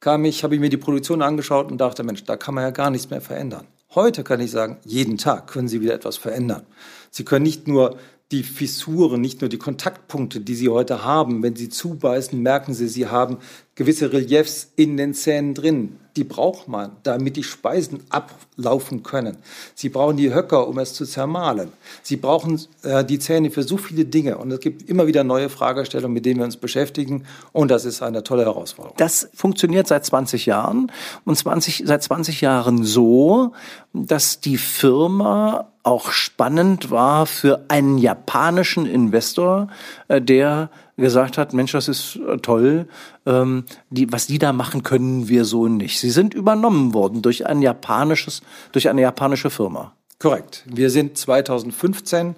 kam 0.00 0.24
ich, 0.24 0.44
habe 0.44 0.54
ich 0.54 0.60
mir 0.60 0.68
die 0.68 0.76
Produktion 0.76 1.22
angeschaut 1.22 1.70
und 1.70 1.78
dachte, 1.78 2.02
Mensch, 2.02 2.24
da 2.24 2.36
kann 2.36 2.54
man 2.54 2.64
ja 2.64 2.70
gar 2.70 2.90
nichts 2.90 3.10
mehr 3.10 3.20
verändern. 3.20 3.66
Heute 3.94 4.24
kann 4.24 4.40
ich 4.40 4.50
sagen, 4.50 4.78
jeden 4.84 5.18
Tag 5.18 5.46
können 5.46 5.68
Sie 5.68 5.80
wieder 5.80 5.94
etwas 5.94 6.16
verändern. 6.16 6.66
Sie 7.10 7.24
können 7.24 7.44
nicht 7.44 7.68
nur 7.68 7.96
die 8.32 8.42
Fissuren, 8.42 9.20
nicht 9.20 9.40
nur 9.40 9.48
die 9.48 9.58
Kontaktpunkte, 9.58 10.40
die 10.40 10.54
Sie 10.54 10.68
heute 10.68 11.04
haben. 11.04 11.42
Wenn 11.42 11.56
Sie 11.56 11.68
zubeißen, 11.68 12.40
merken 12.40 12.74
Sie, 12.74 12.88
Sie 12.88 13.06
haben 13.06 13.38
gewisse 13.74 14.12
Reliefs 14.12 14.70
in 14.76 14.96
den 14.96 15.14
Zähnen 15.14 15.54
drin. 15.54 15.98
Die 16.16 16.22
braucht 16.22 16.68
man, 16.68 16.92
damit 17.02 17.34
die 17.34 17.42
Speisen 17.42 18.04
ablaufen 18.08 19.02
können. 19.02 19.36
Sie 19.74 19.88
brauchen 19.88 20.16
die 20.16 20.32
Höcker, 20.32 20.68
um 20.68 20.78
es 20.78 20.94
zu 20.94 21.04
zermahlen. 21.04 21.72
Sie 22.04 22.16
brauchen 22.16 22.60
äh, 22.84 23.04
die 23.04 23.18
Zähne 23.18 23.50
für 23.50 23.64
so 23.64 23.76
viele 23.76 24.04
Dinge. 24.04 24.38
Und 24.38 24.52
es 24.52 24.60
gibt 24.60 24.88
immer 24.88 25.08
wieder 25.08 25.24
neue 25.24 25.48
Fragestellungen, 25.48 26.14
mit 26.14 26.24
denen 26.24 26.38
wir 26.38 26.44
uns 26.44 26.56
beschäftigen. 26.56 27.24
Und 27.52 27.72
das 27.72 27.84
ist 27.84 28.00
eine 28.00 28.22
tolle 28.22 28.44
Herausforderung. 28.44 28.96
Das 28.96 29.28
funktioniert 29.34 29.88
seit 29.88 30.06
20 30.06 30.46
Jahren. 30.46 30.92
Und 31.24 31.36
20, 31.36 31.82
seit 31.84 32.04
20 32.04 32.42
Jahren 32.42 32.84
so, 32.84 33.50
dass 33.92 34.38
die 34.38 34.56
Firma 34.56 35.68
auch 35.82 36.12
spannend 36.12 36.92
war 36.92 37.26
für 37.26 37.64
einen 37.68 37.98
japanischen 37.98 38.86
Investor, 38.86 39.68
äh, 40.06 40.20
der 40.20 40.70
gesagt 40.96 41.38
hat, 41.38 41.52
Mensch, 41.52 41.72
das 41.72 41.88
ist 41.88 42.16
äh, 42.16 42.38
toll, 42.38 42.86
ähm, 43.26 43.64
die, 43.90 44.12
was 44.12 44.26
die 44.26 44.38
da 44.38 44.52
machen, 44.52 44.82
können 44.82 45.28
wir 45.28 45.44
so 45.44 45.66
nicht. 45.66 45.98
Sie 45.98 46.10
sind 46.10 46.34
übernommen 46.34 46.94
worden 46.94 47.22
durch 47.22 47.46
ein 47.46 47.62
japanisches, 47.62 48.42
durch 48.72 48.88
eine 48.88 49.02
japanische 49.02 49.50
Firma. 49.50 49.92
Korrekt. 50.18 50.64
Wir 50.66 50.90
sind 50.90 51.18
2015 51.18 52.36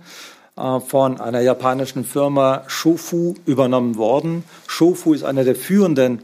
äh, 0.57 0.81
von 0.81 1.21
einer 1.21 1.41
japanischen 1.41 2.05
Firma 2.05 2.63
Shofu 2.67 3.35
übernommen 3.45 3.97
worden. 3.97 4.45
Shofu 4.67 5.13
ist 5.13 5.25
einer 5.25 5.45
der 5.45 5.55
führenden 5.55 6.23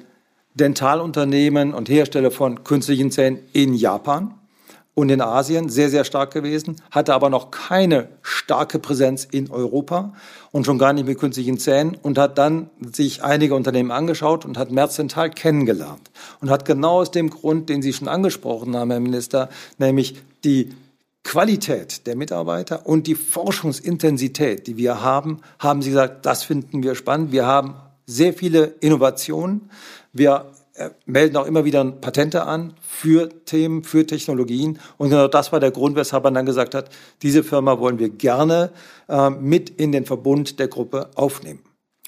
Dentalunternehmen 0.54 1.72
und 1.72 1.88
Hersteller 1.88 2.30
von 2.30 2.64
künstlichen 2.64 3.10
Zähnen 3.10 3.38
in 3.52 3.74
Japan 3.74 4.34
und 4.94 5.08
in 5.08 5.20
Asien 5.20 5.68
sehr, 5.68 5.88
sehr 5.88 6.04
stark 6.04 6.32
gewesen, 6.32 6.76
hatte 6.90 7.14
aber 7.14 7.30
noch 7.30 7.50
keine 7.50 8.08
starke 8.20 8.78
Präsenz 8.78 9.24
in 9.24 9.50
Europa 9.50 10.12
und 10.50 10.66
schon 10.66 10.78
gar 10.78 10.92
nicht 10.92 11.06
mit 11.06 11.18
künstlichen 11.18 11.58
Zähnen 11.58 11.96
und 12.02 12.18
hat 12.18 12.36
dann 12.36 12.68
sich 12.92 13.22
einige 13.22 13.54
Unternehmen 13.54 13.90
angeschaut 13.90 14.44
und 14.44 14.58
hat 14.58 14.70
Merzental 14.70 15.30
kennengelernt 15.30 16.10
und 16.40 16.50
hat 16.50 16.64
genau 16.64 17.00
aus 17.00 17.10
dem 17.10 17.30
Grund, 17.30 17.68
den 17.68 17.80
Sie 17.80 17.92
schon 17.92 18.08
angesprochen 18.08 18.76
haben, 18.76 18.90
Herr 18.90 19.00
Minister, 19.00 19.48
nämlich 19.78 20.16
die 20.44 20.74
Qualität 21.24 22.06
der 22.06 22.16
Mitarbeiter 22.16 22.86
und 22.86 23.06
die 23.06 23.14
Forschungsintensität, 23.14 24.66
die 24.66 24.76
wir 24.76 25.02
haben, 25.02 25.40
haben 25.58 25.80
Sie 25.80 25.90
gesagt, 25.90 26.26
das 26.26 26.42
finden 26.42 26.82
wir 26.82 26.94
spannend. 26.94 27.32
Wir 27.32 27.46
haben 27.46 27.76
sehr 28.06 28.34
viele 28.34 28.74
Innovationen. 28.80 29.70
Wir 30.12 30.52
melden 31.06 31.36
auch 31.36 31.46
immer 31.46 31.64
wieder 31.64 31.84
Patente 31.84 32.44
an 32.44 32.74
für 32.80 33.28
Themen, 33.44 33.84
für 33.84 34.06
Technologien. 34.06 34.78
Und 34.96 35.10
genau 35.10 35.28
das 35.28 35.52
war 35.52 35.60
der 35.60 35.70
Grund, 35.70 35.96
weshalb 35.96 36.24
man 36.24 36.34
dann 36.34 36.46
gesagt 36.46 36.74
hat, 36.74 36.88
diese 37.22 37.42
Firma 37.42 37.78
wollen 37.78 37.98
wir 37.98 38.08
gerne 38.08 38.70
äh, 39.08 39.30
mit 39.30 39.70
in 39.70 39.92
den 39.92 40.06
Verbund 40.06 40.58
der 40.58 40.68
Gruppe 40.68 41.10
aufnehmen. 41.14 41.60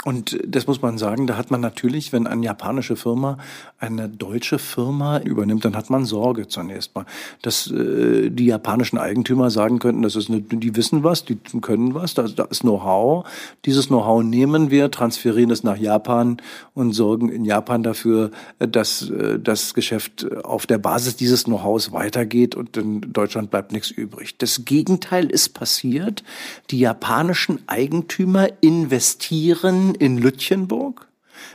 Und 0.04 0.38
das 0.46 0.66
muss 0.66 0.82
man 0.82 0.98
sagen, 0.98 1.26
da 1.26 1.38
hat 1.38 1.50
man 1.50 1.62
natürlich, 1.62 2.12
wenn 2.12 2.26
eine 2.26 2.44
japanische 2.44 2.94
Firma 2.94 3.38
eine 3.78 4.08
deutsche 4.08 4.58
Firma 4.58 5.18
übernimmt, 5.18 5.64
dann 5.64 5.76
hat 5.76 5.88
man 5.88 6.04
Sorge 6.04 6.46
zunächst 6.46 6.94
mal, 6.94 7.06
dass 7.40 7.70
äh, 7.70 8.30
die 8.30 8.46
japanischen 8.46 8.98
Eigentümer 8.98 9.50
sagen 9.50 9.78
könnten, 9.78 10.02
das 10.02 10.14
ist 10.14 10.28
eine, 10.28 10.42
die 10.42 10.76
wissen 10.76 11.04
was, 11.04 11.24
die 11.24 11.36
können 11.60 11.94
was, 11.94 12.12
da, 12.12 12.24
da 12.24 12.44
ist 12.44 12.60
Know-how. 12.60 13.26
Dieses 13.64 13.88
Know-how 13.88 14.22
nehmen 14.22 14.70
wir, 14.70 14.90
transferieren 14.90 15.50
es 15.50 15.64
nach 15.64 15.78
Japan 15.78 16.36
und 16.74 16.92
sorgen 16.92 17.30
in 17.30 17.44
Japan 17.44 17.82
dafür, 17.82 18.30
dass 18.58 19.08
äh, 19.08 19.38
das 19.38 19.72
Geschäft 19.72 20.26
auf 20.44 20.66
der 20.66 20.78
Basis 20.78 21.16
dieses 21.16 21.44
Know-hows 21.44 21.92
weitergeht 21.92 22.54
und 22.54 22.76
in 22.76 23.00
Deutschland 23.12 23.50
bleibt 23.50 23.72
nichts 23.72 23.90
übrig. 23.90 24.36
Das 24.36 24.66
Gegenteil 24.66 25.30
ist 25.30 25.54
passiert. 25.54 26.24
Die 26.70 26.78
japanischen 26.78 27.60
Eigentümer 27.66 28.48
investieren 28.60 29.93
in 29.94 30.18
Lütjenburg, 30.18 31.06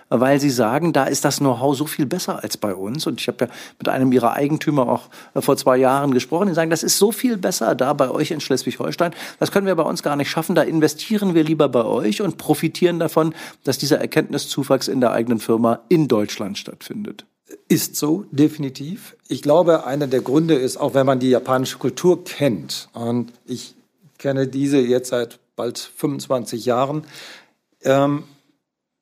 weil 0.09 0.39
sie 0.39 0.49
sagen, 0.49 0.93
da 0.93 1.05
ist 1.05 1.23
das 1.25 1.37
Know-how 1.37 1.75
so 1.75 1.85
viel 1.85 2.05
besser 2.05 2.43
als 2.43 2.57
bei 2.57 2.73
uns. 2.73 3.07
Und 3.07 3.21
ich 3.21 3.27
habe 3.27 3.45
ja 3.45 3.51
mit 3.77 3.89
einem 3.89 4.11
ihrer 4.11 4.33
Eigentümer 4.33 4.89
auch 4.89 5.09
äh, 5.33 5.41
vor 5.41 5.57
zwei 5.57 5.77
Jahren 5.77 6.13
gesprochen. 6.13 6.47
Die 6.47 6.53
sagen, 6.53 6.69
das 6.69 6.83
ist 6.83 6.97
so 6.97 7.11
viel 7.11 7.37
besser 7.37 7.75
da 7.75 7.93
bei 7.93 8.09
euch 8.09 8.31
in 8.31 8.41
Schleswig-Holstein. 8.41 9.13
Das 9.39 9.51
können 9.51 9.67
wir 9.67 9.75
bei 9.75 9.83
uns 9.83 10.03
gar 10.03 10.15
nicht 10.15 10.29
schaffen. 10.29 10.55
Da 10.55 10.63
investieren 10.63 11.35
wir 11.35 11.43
lieber 11.43 11.69
bei 11.69 11.85
euch 11.85 12.21
und 12.21 12.37
profitieren 12.37 12.99
davon, 12.99 13.33
dass 13.63 13.77
dieser 13.77 13.99
Erkenntniszuwachs 13.99 14.87
in 14.87 15.01
der 15.01 15.11
eigenen 15.11 15.39
Firma 15.39 15.81
in 15.89 16.07
Deutschland 16.07 16.57
stattfindet. 16.57 17.25
Ist 17.67 17.95
so, 17.95 18.25
definitiv. 18.31 19.15
Ich 19.27 19.41
glaube, 19.41 19.85
einer 19.85 20.07
der 20.07 20.21
Gründe 20.21 20.55
ist, 20.55 20.77
auch 20.77 20.93
wenn 20.93 21.05
man 21.05 21.19
die 21.19 21.29
japanische 21.29 21.77
Kultur 21.77 22.23
kennt, 22.23 22.89
und 22.93 23.31
ich 23.45 23.75
kenne 24.17 24.47
diese 24.47 24.79
jetzt 24.79 25.09
seit 25.09 25.39
bald 25.55 25.77
25 25.77 26.65
Jahren, 26.65 27.03
ähm, 27.83 28.23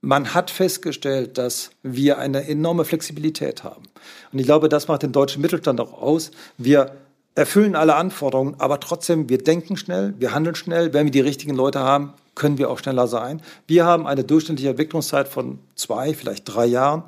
man 0.01 0.33
hat 0.33 0.51
festgestellt, 0.51 1.37
dass 1.37 1.71
wir 1.83 2.17
eine 2.17 2.47
enorme 2.47 2.85
Flexibilität 2.85 3.63
haben. 3.63 3.83
Und 4.31 4.39
ich 4.39 4.45
glaube, 4.45 4.69
das 4.69 4.87
macht 4.87 5.03
den 5.03 5.11
deutschen 5.11 5.41
Mittelstand 5.41 5.81
auch 5.81 5.93
aus. 6.01 6.31
Wir 6.57 6.91
erfüllen 7.35 7.75
alle 7.75 7.95
Anforderungen, 7.95 8.55
aber 8.59 8.79
trotzdem, 8.79 9.29
wir 9.29 9.39
denken 9.39 9.77
schnell, 9.77 10.13
wir 10.17 10.33
handeln 10.33 10.55
schnell. 10.55 10.93
Wenn 10.93 11.05
wir 11.05 11.11
die 11.11 11.19
richtigen 11.19 11.55
Leute 11.55 11.79
haben, 11.79 12.13
können 12.35 12.57
wir 12.57 12.69
auch 12.69 12.79
schneller 12.79 13.07
sein. 13.07 13.41
Wir 13.65 13.85
haben 13.85 14.07
eine 14.07 14.23
durchschnittliche 14.23 14.69
Entwicklungszeit 14.69 15.27
von 15.27 15.59
zwei, 15.75 16.13
vielleicht 16.13 16.43
drei 16.45 16.65
Jahren. 16.65 17.03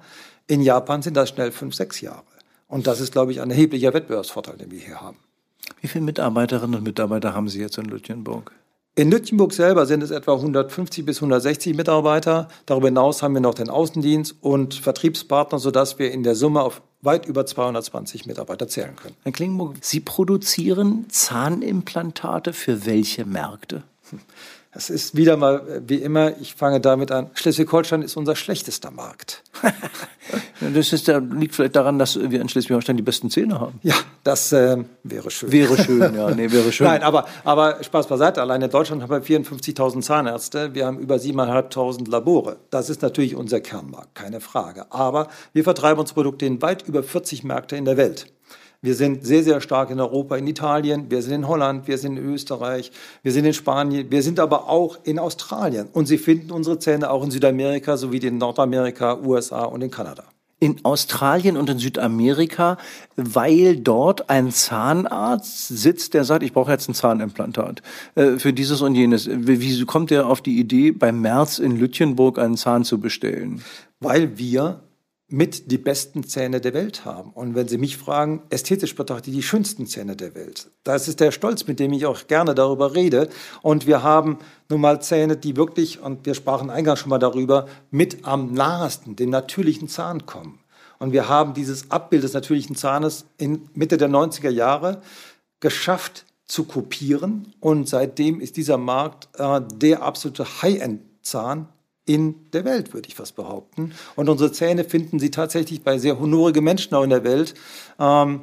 In 0.47 0.61
Japan 0.61 1.01
sind 1.01 1.15
das 1.15 1.29
schnell 1.29 1.51
fünf, 1.51 1.75
sechs 1.75 2.01
Jahre. 2.01 2.23
Und 2.67 2.87
das 2.87 2.99
ist, 2.99 3.11
glaube 3.11 3.31
ich, 3.31 3.41
ein 3.41 3.49
erheblicher 3.49 3.93
Wettbewerbsvorteil, 3.93 4.57
den 4.57 4.71
wir 4.71 4.79
hier 4.79 5.01
haben. 5.01 5.17
Wie 5.81 5.87
viele 5.87 6.03
Mitarbeiterinnen 6.03 6.75
und 6.75 6.83
Mitarbeiter 6.83 7.33
haben 7.33 7.47
Sie 7.47 7.59
jetzt 7.59 7.77
in 7.77 7.85
Lütjenburg? 7.85 8.51
In 8.99 9.09
Lütjenburg 9.11 9.53
selber 9.53 9.85
sind 9.85 10.03
es 10.03 10.11
etwa 10.11 10.33
150 10.33 11.05
bis 11.05 11.19
160 11.19 11.73
Mitarbeiter. 11.73 12.49
Darüber 12.65 12.89
hinaus 12.89 13.23
haben 13.23 13.33
wir 13.33 13.39
noch 13.39 13.53
den 13.53 13.69
Außendienst 13.69 14.35
und 14.41 14.73
Vertriebspartner, 14.73 15.57
sodass 15.57 15.99
wir 15.99 16.11
in 16.11 16.23
der 16.23 16.35
Summe 16.35 16.61
auf 16.61 16.81
weit 17.01 17.25
über 17.25 17.45
220 17.45 18.25
Mitarbeiter 18.25 18.67
zählen 18.67 18.97
können. 18.97 19.15
Herr 19.23 19.31
Klingburg, 19.31 19.77
Sie 19.79 20.01
produzieren 20.01 21.05
Zahnimplantate 21.07 22.51
für 22.51 22.85
welche 22.85 23.23
Märkte? 23.23 23.83
Es 24.71 24.91
ist 24.91 25.15
wieder 25.15 25.35
mal 25.35 25.67
äh, 25.67 25.81
wie 25.87 25.95
immer, 25.95 26.37
ich 26.39 26.53
fange 26.53 26.79
damit 26.79 27.11
an, 27.11 27.31
Schleswig-Holstein 27.33 28.03
ist 28.03 28.15
unser 28.15 28.35
schlechtester 28.35 28.91
Markt. 28.91 29.43
das 30.61 30.93
ist, 30.93 31.07
liegt 31.07 31.55
vielleicht 31.55 31.75
daran, 31.75 31.97
dass 31.97 32.19
wir 32.19 32.39
in 32.39 32.49
Schleswig-Holstein 32.49 32.95
die 32.95 33.01
besten 33.01 33.31
Zähne 33.31 33.59
haben. 33.59 33.79
Ja, 33.81 33.95
das 34.23 34.51
äh, 34.51 34.77
wäre 35.03 35.31
schön. 35.31 35.51
Wäre 35.51 35.75
schön, 35.75 36.13
ja, 36.13 36.29
nee, 36.35 36.51
wäre 36.51 36.71
schön. 36.71 36.85
Nein, 36.85 37.01
aber, 37.01 37.25
aber 37.43 37.83
Spaß 37.83 38.05
beiseite. 38.05 38.41
Allein 38.41 38.61
in 38.61 38.69
Deutschland 38.69 39.01
haben 39.01 39.09
wir 39.09 39.23
54.000 39.23 40.01
Zahnärzte, 40.01 40.75
wir 40.75 40.85
haben 40.85 40.99
über 40.99 41.15
7.500 41.15 42.07
Labore. 42.07 42.57
Das 42.69 42.91
ist 42.91 43.01
natürlich 43.01 43.35
unser 43.35 43.61
Kernmarkt, 43.61 44.13
keine 44.13 44.39
Frage. 44.39 44.91
Aber 44.91 45.29
wir 45.51 45.63
vertreiben 45.63 45.99
unsere 45.99 46.13
Produkte 46.13 46.45
in 46.45 46.61
weit 46.61 46.87
über 46.87 47.01
40 47.01 47.43
Märkte 47.43 47.75
in 47.75 47.85
der 47.85 47.97
Welt. 47.97 48.27
Wir 48.81 48.95
sind 48.95 49.25
sehr, 49.25 49.43
sehr 49.43 49.59
stark 49.59 49.89
in 49.89 49.99
Europa, 49.99 50.37
in 50.37 50.47
Italien, 50.47 51.11
wir 51.11 51.21
sind 51.21 51.33
in 51.33 51.47
Holland, 51.49 51.87
wir 51.87 51.97
sind 51.97 52.15
in 52.15 52.25
Österreich, 52.25 52.91
wir 53.23 53.33
sind 53.33 53.43
in 53.43 53.53
Spanien, 53.53 54.09
wir 54.09 54.23
sind 54.23 54.39
aber 54.39 54.69
auch 54.69 54.99
in 55.03 55.19
Australien. 55.19 55.89
Und 55.91 56.07
Sie 56.07 56.17
finden 56.17 56.51
unsere 56.51 56.79
Zähne 56.79 57.09
auch 57.09 57.23
in 57.23 57.29
Südamerika 57.31 57.97
sowie 57.97 58.19
in 58.19 58.37
Nordamerika, 58.37 59.17
USA 59.17 59.65
und 59.65 59.81
in 59.81 59.91
Kanada 59.91 60.23
in 60.59 60.83
Australien 60.83 61.57
und 61.57 61.69
in 61.69 61.79
Südamerika, 61.79 62.77
weil 63.15 63.77
dort 63.77 64.29
ein 64.29 64.51
Zahnarzt 64.51 65.69
sitzt, 65.69 66.13
der 66.13 66.25
sagt, 66.25 66.43
ich 66.43 66.53
brauche 66.53 66.71
jetzt 66.71 66.89
ein 66.89 66.93
Zahnimplantat 66.93 67.81
äh, 68.15 68.37
für 68.37 68.51
dieses 68.51 68.81
und 68.81 68.95
jenes. 68.95 69.29
Wie 69.31 69.85
kommt 69.85 70.11
der 70.11 70.27
auf 70.27 70.41
die 70.41 70.59
Idee, 70.59 70.91
beim 70.91 71.21
März 71.21 71.59
in 71.59 71.77
Lütjenburg 71.77 72.39
einen 72.39 72.57
Zahn 72.57 72.83
zu 72.83 72.99
bestellen? 72.99 73.63
Weil 74.01 74.37
wir 74.37 74.81
mit 75.29 75.71
die 75.71 75.77
besten 75.77 76.23
Zähne 76.23 76.59
der 76.59 76.73
Welt 76.73 77.05
haben. 77.05 77.31
Und 77.31 77.55
wenn 77.55 77.67
Sie 77.67 77.77
mich 77.77 77.97
fragen, 77.97 78.41
ästhetisch 78.49 78.95
betrachtet 78.95 79.33
die 79.33 79.43
schönsten 79.43 79.85
Zähne 79.85 80.15
der 80.15 80.33
Welt. 80.35 80.71
Das 80.83 81.07
ist 81.07 81.19
der 81.19 81.31
Stolz, 81.31 81.67
mit 81.67 81.79
dem 81.79 81.93
ich 81.93 82.05
auch 82.05 82.27
gerne 82.27 82.55
darüber 82.55 82.95
rede. 82.95 83.29
Und 83.61 83.85
wir 83.85 84.01
haben 84.01 84.39
nun 84.69 84.81
mal 84.81 85.01
Zähne, 85.01 85.37
die 85.37 85.55
wirklich, 85.55 86.01
und 86.01 86.25
wir 86.25 86.33
sprachen 86.33 86.69
eingangs 86.69 86.99
schon 86.99 87.09
mal 87.09 87.19
darüber, 87.19 87.67
mit 87.91 88.25
am 88.25 88.53
nahesten 88.53 89.15
dem 89.15 89.29
natürlichen 89.29 89.87
Zahn 89.87 90.25
kommen. 90.25 90.59
Und 90.97 91.13
wir 91.13 91.29
haben 91.29 91.53
dieses 91.53 91.91
Abbild 91.91 92.23
des 92.23 92.33
natürlichen 92.33 92.75
Zahnes 92.75 93.25
in 93.37 93.69
Mitte 93.73 93.97
der 93.97 94.09
90er 94.09 94.49
Jahre 94.49 95.01
geschafft 95.59 96.25
zu 96.45 96.65
kopieren. 96.65 97.53
Und 97.59 97.87
seitdem 97.87 98.41
ist 98.41 98.57
dieser 98.57 98.77
Markt 98.77 99.29
äh, 99.37 99.61
der 99.75 100.01
absolute 100.01 100.61
High-End-Zahn 100.61 101.69
in 102.09 102.33
der 102.53 102.65
Welt, 102.65 102.95
würde 102.95 103.07
ich 103.07 103.13
fast 103.13 103.35
behaupten. 103.35 103.91
Und 104.15 104.29
unsere 104.29 104.51
Zähne 104.51 104.83
finden 104.83 105.19
Sie 105.19 105.29
tatsächlich 105.29 105.83
bei 105.83 105.99
sehr 105.99 106.19
honorigen 106.19 106.63
Menschen 106.63 106.95
auch 106.95 107.03
in 107.03 107.11
der 107.11 107.23
Welt. 107.23 107.53
Ähm, 107.99 108.41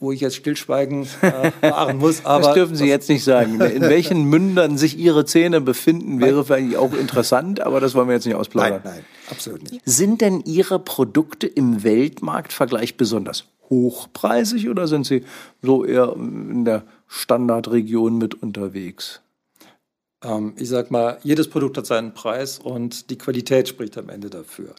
wo 0.00 0.10
ich 0.10 0.20
jetzt 0.20 0.34
Stillschweigen 0.34 1.06
äh, 1.22 1.52
wahren 1.60 1.98
muss. 1.98 2.24
Aber 2.24 2.46
das 2.46 2.54
dürfen 2.54 2.74
Sie 2.74 2.86
jetzt 2.86 3.08
nicht 3.08 3.22
sagen. 3.22 3.60
In 3.60 3.82
welchen 3.82 4.24
Mündern 4.28 4.76
sich 4.76 4.98
Ihre 4.98 5.24
Zähne 5.24 5.60
befinden, 5.60 6.20
wäre 6.20 6.44
vielleicht 6.44 6.74
auch 6.74 6.92
interessant, 6.92 7.60
aber 7.60 7.78
das 7.78 7.94
wollen 7.94 8.08
wir 8.08 8.16
jetzt 8.16 8.26
nicht 8.26 8.34
ausplaudern. 8.34 8.80
Nein, 8.82 8.94
nein, 8.94 9.04
absolut 9.30 9.70
nicht. 9.70 9.82
Sind 9.84 10.22
denn 10.22 10.40
Ihre 10.44 10.80
Produkte 10.80 11.46
im 11.46 11.84
Weltmarktvergleich 11.84 12.96
besonders 12.96 13.44
hochpreisig 13.70 14.68
oder 14.68 14.88
sind 14.88 15.06
Sie 15.06 15.22
so 15.62 15.84
eher 15.84 16.14
in 16.16 16.64
der 16.64 16.82
Standardregion 17.06 18.18
mit 18.18 18.42
unterwegs? 18.42 19.20
Ähm, 20.22 20.54
ich 20.56 20.68
sag 20.68 20.90
mal, 20.90 21.18
jedes 21.22 21.48
Produkt 21.48 21.76
hat 21.76 21.86
seinen 21.86 22.14
Preis 22.14 22.58
und 22.58 23.10
die 23.10 23.18
Qualität 23.18 23.68
spricht 23.68 23.98
am 23.98 24.08
Ende 24.08 24.30
dafür. 24.30 24.74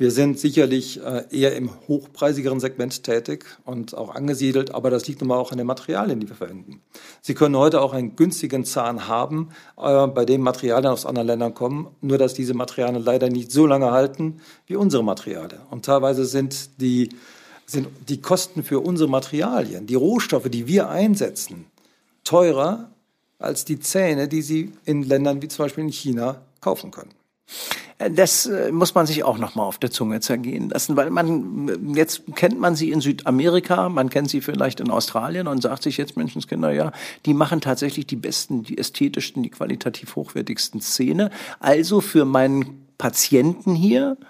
Wir 0.00 0.10
sind 0.10 0.38
sicherlich 0.38 0.98
äh, 1.04 1.24
eher 1.30 1.54
im 1.56 1.68
hochpreisigeren 1.86 2.58
Segment 2.58 3.04
tätig 3.04 3.44
und 3.66 3.94
auch 3.94 4.14
angesiedelt, 4.14 4.74
aber 4.74 4.88
das 4.88 5.06
liegt 5.06 5.20
nun 5.20 5.28
mal 5.28 5.36
auch 5.36 5.52
an 5.52 5.58
den 5.58 5.66
Materialien, 5.66 6.20
die 6.20 6.28
wir 6.30 6.36
verwenden. 6.36 6.80
Sie 7.20 7.34
können 7.34 7.54
heute 7.54 7.82
auch 7.82 7.92
einen 7.92 8.16
günstigen 8.16 8.64
Zahn 8.64 9.08
haben, 9.08 9.50
äh, 9.76 10.06
bei 10.06 10.24
dem 10.24 10.40
Materialien 10.40 10.90
aus 10.90 11.04
anderen 11.04 11.26
Ländern 11.26 11.52
kommen, 11.52 11.88
nur 12.00 12.16
dass 12.16 12.32
diese 12.32 12.54
Materialien 12.54 13.04
leider 13.04 13.28
nicht 13.28 13.52
so 13.52 13.66
lange 13.66 13.90
halten 13.90 14.40
wie 14.64 14.76
unsere 14.76 15.04
Materialien. 15.04 15.60
Und 15.68 15.84
teilweise 15.84 16.24
sind 16.24 16.80
die, 16.80 17.10
sind 17.66 17.88
die 18.08 18.22
Kosten 18.22 18.62
für 18.62 18.80
unsere 18.80 19.10
Materialien, 19.10 19.86
die 19.86 19.96
Rohstoffe, 19.96 20.48
die 20.48 20.66
wir 20.66 20.88
einsetzen, 20.88 21.66
teurer 22.24 22.88
als 23.40 23.64
die 23.64 23.80
Zähne, 23.80 24.28
die 24.28 24.42
Sie 24.42 24.72
in 24.84 25.02
Ländern 25.02 25.42
wie 25.42 25.48
zum 25.48 25.64
Beispiel 25.64 25.84
in 25.84 25.90
China 25.90 26.42
kaufen 26.60 26.90
können. 26.90 27.10
Das 27.98 28.46
äh, 28.46 28.72
muss 28.72 28.94
man 28.94 29.06
sich 29.06 29.24
auch 29.24 29.36
noch 29.36 29.54
mal 29.56 29.64
auf 29.64 29.76
der 29.76 29.90
Zunge 29.90 30.20
zergehen 30.20 30.70
lassen, 30.70 30.96
weil 30.96 31.10
man 31.10 31.94
jetzt 31.94 32.22
kennt 32.34 32.58
man 32.58 32.74
sie 32.74 32.90
in 32.92 33.02
Südamerika, 33.02 33.90
man 33.90 34.08
kennt 34.08 34.30
sie 34.30 34.40
vielleicht 34.40 34.80
in 34.80 34.90
Australien 34.90 35.46
und 35.46 35.60
sagt 35.60 35.82
sich 35.82 35.98
jetzt 35.98 36.16
Menschenskinder, 36.16 36.72
ja, 36.72 36.92
die 37.26 37.34
machen 37.34 37.60
tatsächlich 37.60 38.06
die 38.06 38.16
besten, 38.16 38.62
die 38.62 38.78
ästhetischsten, 38.78 39.42
die 39.42 39.50
qualitativ 39.50 40.16
hochwertigsten 40.16 40.80
Szene. 40.80 41.30
Also 41.58 42.00
für 42.00 42.24
meinen 42.24 42.86
Patienten 42.96 43.74
hier 43.74 44.16
äh, 44.18 44.24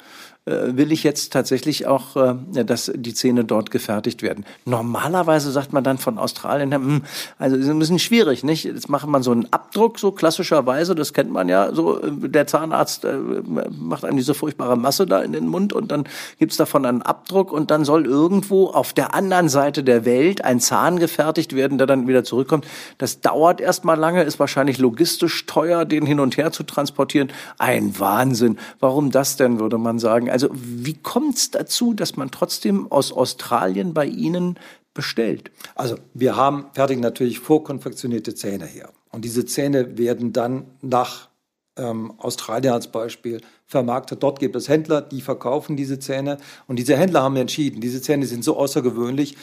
will 0.50 0.92
ich 0.92 1.04
jetzt 1.04 1.33
tatsächlich 1.33 1.87
auch, 1.87 2.16
äh, 2.16 2.64
dass 2.64 2.90
die 2.95 3.14
Zähne 3.14 3.45
dort 3.45 3.71
gefertigt 3.71 4.23
werden. 4.23 4.45
Normalerweise 4.64 5.50
sagt 5.50 5.73
man 5.73 5.85
dann 5.85 5.99
von 5.99 6.19
Australien, 6.19 6.73
hm, 6.73 7.02
also 7.38 7.57
ist 7.57 7.69
ein 7.69 7.78
bisschen 7.78 7.99
schwierig, 7.99 8.45
nicht? 8.45 8.64
Jetzt 8.64 8.88
macht 8.88 9.07
man 9.07 9.23
so 9.23 9.33
einen 9.33 9.52
Abdruck, 9.52 9.99
so 9.99 10.12
klassischerweise, 10.12 10.95
das 10.95 11.12
kennt 11.12 11.30
man 11.30 11.49
ja, 11.49 11.73
so 11.75 12.00
äh, 12.00 12.28
der 12.28 12.47
Zahnarzt 12.47 13.04
äh, 13.04 13.16
macht 13.71 14.04
einem 14.04 14.16
diese 14.16 14.35
furchtbare 14.35 14.76
Masse 14.76 15.07
da 15.07 15.21
in 15.21 15.33
den 15.33 15.47
Mund 15.47 15.73
und 15.73 15.90
dann 15.90 16.04
gibt's 16.38 16.57
davon 16.57 16.85
einen 16.85 17.02
Abdruck 17.02 17.52
und 17.52 17.71
dann 17.71 17.85
soll 17.85 18.07
irgendwo 18.07 18.69
auf 18.69 18.92
der 18.92 19.14
anderen 19.14 19.49
Seite 19.49 19.85
der 19.85 20.04
Welt 20.04 20.45
ein 20.45 20.61
Zahn 20.61 20.99
gefertigt 20.99 21.54
werden, 21.54 21.78
der 21.78 21.87
dann 21.87 22.09
wieder 22.09 22.25
zurückkommt. 22.25 22.66
Das 22.99 23.21
dauert 23.21 23.61
erstmal 23.61 23.99
lange, 23.99 24.23
ist 24.23 24.38
wahrscheinlich 24.38 24.78
logistisch 24.78 25.47
teuer, 25.47 25.85
den 25.85 26.07
hin 26.07 26.21
und 26.21 26.37
her 26.37 26.52
zu 26.52 26.62
transportieren. 26.62 27.33
Ein 27.59 27.99
Wahnsinn. 27.99 28.59
Warum 28.78 29.11
das 29.11 29.37
denn, 29.37 29.61
würde 29.61 29.78
man 29.78 29.99
sagen? 29.99 30.30
Also 30.30 30.40
wie 30.53 30.95
kommt 30.95 31.37
es 31.37 31.51
dazu, 31.51 31.95
dass 31.95 32.17
man 32.17 32.31
trotzdem 32.31 32.91
aus 32.91 33.13
Australien 33.13 33.95
bei 33.95 34.07
Ihnen 34.07 34.59
bestellt? 34.95 35.51
Also 35.75 35.97
wir 36.15 36.37
haben 36.37 36.67
fertig 36.73 37.01
natürlich 37.01 37.39
vorkonfektionierte 37.39 38.35
Zähne 38.35 38.67
her. 38.67 38.91
Und 39.13 39.25
diese 39.25 39.45
Zähne 39.45 39.99
werden 39.99 40.33
dann 40.33 40.67
nach 40.81 41.29
ähm, 41.77 42.13
Australien 42.19 42.73
als 42.73 42.89
Beispiel 42.89 43.41
vermarktet. 43.67 44.23
Dort 44.23 44.39
gibt 44.39 44.57
es 44.57 44.69
Händler, 44.69 45.01
die 45.01 45.21
verkaufen 45.21 45.77
diese 45.77 45.99
Zähne. 45.99 46.39
Und 46.67 46.79
diese 46.79 46.97
Händler 46.97 47.23
haben 47.23 47.37
entschieden, 47.37 47.81
diese 47.81 48.03
Zähne 48.03 48.27
sind 48.27 48.45
so 48.45 48.57
außergewöhnlich, 48.57 49.37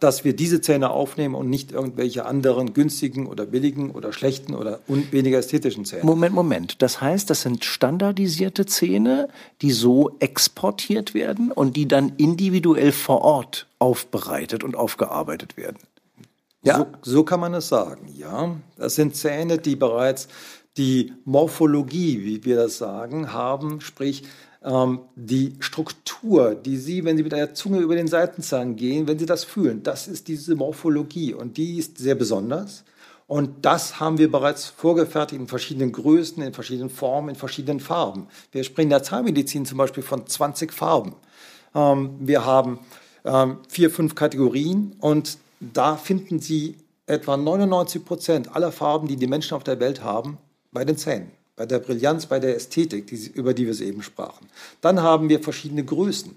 dass 0.00 0.24
wir 0.24 0.36
diese 0.36 0.60
Zähne 0.60 0.90
aufnehmen 0.90 1.34
und 1.34 1.48
nicht 1.48 1.72
irgendwelche 1.72 2.26
anderen 2.26 2.74
günstigen 2.74 3.26
oder 3.26 3.46
billigen 3.46 3.90
oder 3.90 4.12
schlechten 4.12 4.54
oder 4.54 4.80
weniger 4.86 5.38
ästhetischen 5.38 5.84
Zähne. 5.84 6.04
Moment, 6.04 6.34
Moment. 6.34 6.82
Das 6.82 7.00
heißt, 7.00 7.30
das 7.30 7.42
sind 7.42 7.64
standardisierte 7.64 8.66
Zähne, 8.66 9.28
die 9.62 9.72
so 9.72 10.16
exportiert 10.20 11.14
werden 11.14 11.50
und 11.50 11.76
die 11.76 11.88
dann 11.88 12.12
individuell 12.16 12.92
vor 12.92 13.22
Ort 13.22 13.66
aufbereitet 13.78 14.62
und 14.62 14.76
aufgearbeitet 14.76 15.56
werden. 15.56 15.78
Ja, 16.62 16.78
so, 16.78 16.86
so 17.02 17.24
kann 17.24 17.40
man 17.40 17.54
es 17.54 17.68
sagen, 17.68 18.08
ja. 18.14 18.54
Das 18.76 18.94
sind 18.94 19.16
Zähne, 19.16 19.58
die 19.58 19.74
bereits 19.74 20.28
die 20.76 21.12
Morphologie, 21.24 22.24
wie 22.24 22.44
wir 22.44 22.56
das 22.56 22.78
sagen, 22.78 23.32
haben, 23.32 23.80
sprich 23.80 24.24
die 24.64 25.56
Struktur, 25.58 26.54
die 26.54 26.76
Sie, 26.76 27.04
wenn 27.04 27.16
Sie 27.16 27.24
mit 27.24 27.32
der 27.32 27.52
Zunge 27.54 27.78
über 27.78 27.96
den 27.96 28.06
Seitenzahn 28.06 28.76
gehen, 28.76 29.08
wenn 29.08 29.18
Sie 29.18 29.26
das 29.26 29.42
fühlen, 29.42 29.82
das 29.82 30.06
ist 30.06 30.28
diese 30.28 30.54
Morphologie 30.54 31.34
und 31.34 31.56
die 31.56 31.78
ist 31.78 31.98
sehr 31.98 32.14
besonders. 32.14 32.84
Und 33.26 33.64
das 33.64 33.98
haben 33.98 34.18
wir 34.18 34.30
bereits 34.30 34.66
vorgefertigt 34.66 35.40
in 35.40 35.48
verschiedenen 35.48 35.90
Größen, 35.90 36.42
in 36.42 36.52
verschiedenen 36.52 36.90
Formen, 36.90 37.30
in 37.30 37.34
verschiedenen 37.34 37.80
Farben. 37.80 38.26
Wir 38.52 38.62
sprechen 38.62 38.86
in 38.86 38.90
der 38.90 39.02
Zahnmedizin 39.02 39.64
zum 39.64 39.78
Beispiel 39.78 40.02
von 40.02 40.26
20 40.26 40.72
Farben. 40.72 41.14
Ähm, 41.74 42.10
wir 42.20 42.44
haben 42.44 42.78
ähm, 43.24 43.58
vier, 43.68 43.90
fünf 43.90 44.14
Kategorien 44.14 44.94
und 45.00 45.38
da 45.60 45.96
finden 45.96 46.40
Sie 46.40 46.76
etwa 47.06 47.36
99 47.36 48.04
Prozent 48.04 48.54
aller 48.54 48.70
Farben, 48.70 49.08
die 49.08 49.16
die 49.16 49.26
Menschen 49.26 49.54
auf 49.54 49.64
der 49.64 49.80
Welt 49.80 50.04
haben, 50.04 50.38
bei 50.70 50.84
den 50.84 50.96
Zähnen 50.96 51.30
bei 51.62 51.66
der 51.66 51.78
Brillanz, 51.78 52.26
bei 52.26 52.40
der 52.40 52.56
Ästhetik, 52.56 53.06
die, 53.06 53.30
über 53.34 53.54
die 53.54 53.68
wir 53.68 53.86
eben 53.86 54.02
sprachen. 54.02 54.48
Dann 54.80 55.00
haben 55.00 55.28
wir 55.28 55.38
verschiedene 55.38 55.84
Größen. 55.84 56.32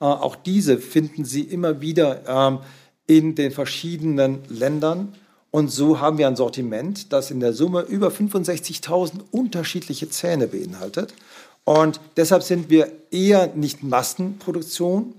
Äh, 0.00 0.04
auch 0.04 0.36
diese 0.36 0.78
finden 0.78 1.24
Sie 1.24 1.42
immer 1.42 1.80
wieder 1.80 2.22
ähm, 2.28 2.60
in 3.08 3.34
den 3.34 3.50
verschiedenen 3.50 4.38
Ländern. 4.48 5.16
Und 5.50 5.72
so 5.72 5.98
haben 5.98 6.16
wir 6.16 6.28
ein 6.28 6.36
Sortiment, 6.36 7.12
das 7.12 7.32
in 7.32 7.40
der 7.40 7.54
Summe 7.54 7.80
über 7.80 8.10
65.000 8.10 9.14
unterschiedliche 9.32 10.08
Zähne 10.10 10.46
beinhaltet. 10.46 11.12
Und 11.64 11.98
deshalb 12.16 12.44
sind 12.44 12.70
wir 12.70 12.92
eher 13.10 13.48
nicht 13.56 13.82
Massenproduktion, 13.82 15.12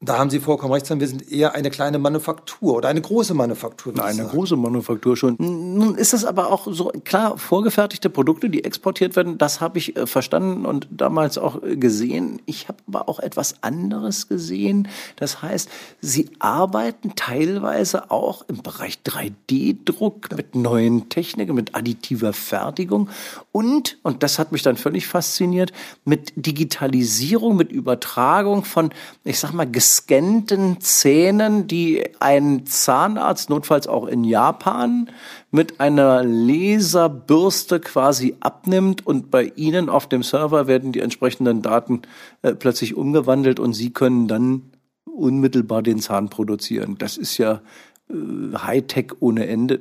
da 0.00 0.18
haben 0.18 0.28
Sie 0.28 0.40
vollkommen 0.40 0.74
recht, 0.74 0.90
wir 0.90 1.08
sind 1.08 1.32
eher 1.32 1.54
eine 1.54 1.70
kleine 1.70 1.98
Manufaktur 1.98 2.76
oder 2.76 2.90
eine 2.90 3.00
große 3.00 3.32
Manufaktur. 3.32 3.94
Eine 3.98 4.14
sagen. 4.14 4.28
große 4.28 4.54
Manufaktur 4.54 5.16
schon. 5.16 5.36
Nun 5.38 5.94
ist 5.94 6.12
es 6.12 6.26
aber 6.26 6.52
auch 6.52 6.66
so 6.70 6.92
klar 7.04 7.38
vorgefertigte 7.38 8.10
Produkte, 8.10 8.50
die 8.50 8.62
exportiert 8.62 9.16
werden. 9.16 9.38
Das 9.38 9.62
habe 9.62 9.78
ich 9.78 9.96
äh, 9.96 10.06
verstanden 10.06 10.66
und 10.66 10.86
damals 10.90 11.38
auch 11.38 11.62
äh, 11.62 11.76
gesehen. 11.76 12.42
Ich 12.44 12.68
habe 12.68 12.78
aber 12.86 13.08
auch 13.08 13.20
etwas 13.20 13.62
anderes 13.62 14.28
gesehen. 14.28 14.88
Das 15.16 15.40
heißt, 15.40 15.70
Sie 16.02 16.28
arbeiten 16.40 17.14
teilweise 17.16 18.10
auch 18.10 18.44
im 18.48 18.62
Bereich 18.62 18.98
3D-Druck 19.06 20.36
mit 20.36 20.54
neuen 20.54 21.08
Techniken, 21.08 21.54
mit 21.54 21.74
additiver 21.74 22.34
Fertigung 22.34 23.08
und 23.50 23.98
und 24.02 24.22
das 24.22 24.38
hat 24.38 24.52
mich 24.52 24.62
dann 24.62 24.76
völlig 24.76 25.06
fasziniert 25.06 25.72
mit 26.04 26.34
Digitalisierung, 26.36 27.56
mit 27.56 27.72
Übertragung 27.72 28.62
von, 28.62 28.90
ich 29.24 29.38
sag 29.38 29.52
mal 29.52 29.66
gescannten 29.86 30.80
Zähnen, 30.80 31.68
die 31.68 32.02
ein 32.18 32.66
Zahnarzt, 32.66 33.50
notfalls 33.50 33.86
auch 33.86 34.08
in 34.08 34.24
Japan, 34.24 35.08
mit 35.52 35.78
einer 35.78 36.24
Laserbürste 36.24 37.78
quasi 37.78 38.34
abnimmt 38.40 39.06
und 39.06 39.30
bei 39.30 39.52
Ihnen 39.54 39.88
auf 39.88 40.08
dem 40.08 40.24
Server 40.24 40.66
werden 40.66 40.90
die 40.90 40.98
entsprechenden 40.98 41.62
Daten 41.62 42.02
äh, 42.42 42.52
plötzlich 42.54 42.96
umgewandelt 42.96 43.60
und 43.60 43.74
Sie 43.74 43.92
können 43.92 44.26
dann 44.26 44.72
unmittelbar 45.04 45.82
den 45.82 46.00
Zahn 46.00 46.30
produzieren. 46.30 46.96
Das 46.98 47.16
ist 47.16 47.38
ja 47.38 47.60
Hightech 48.08 49.14
ohne 49.18 49.48
Ende. 49.48 49.80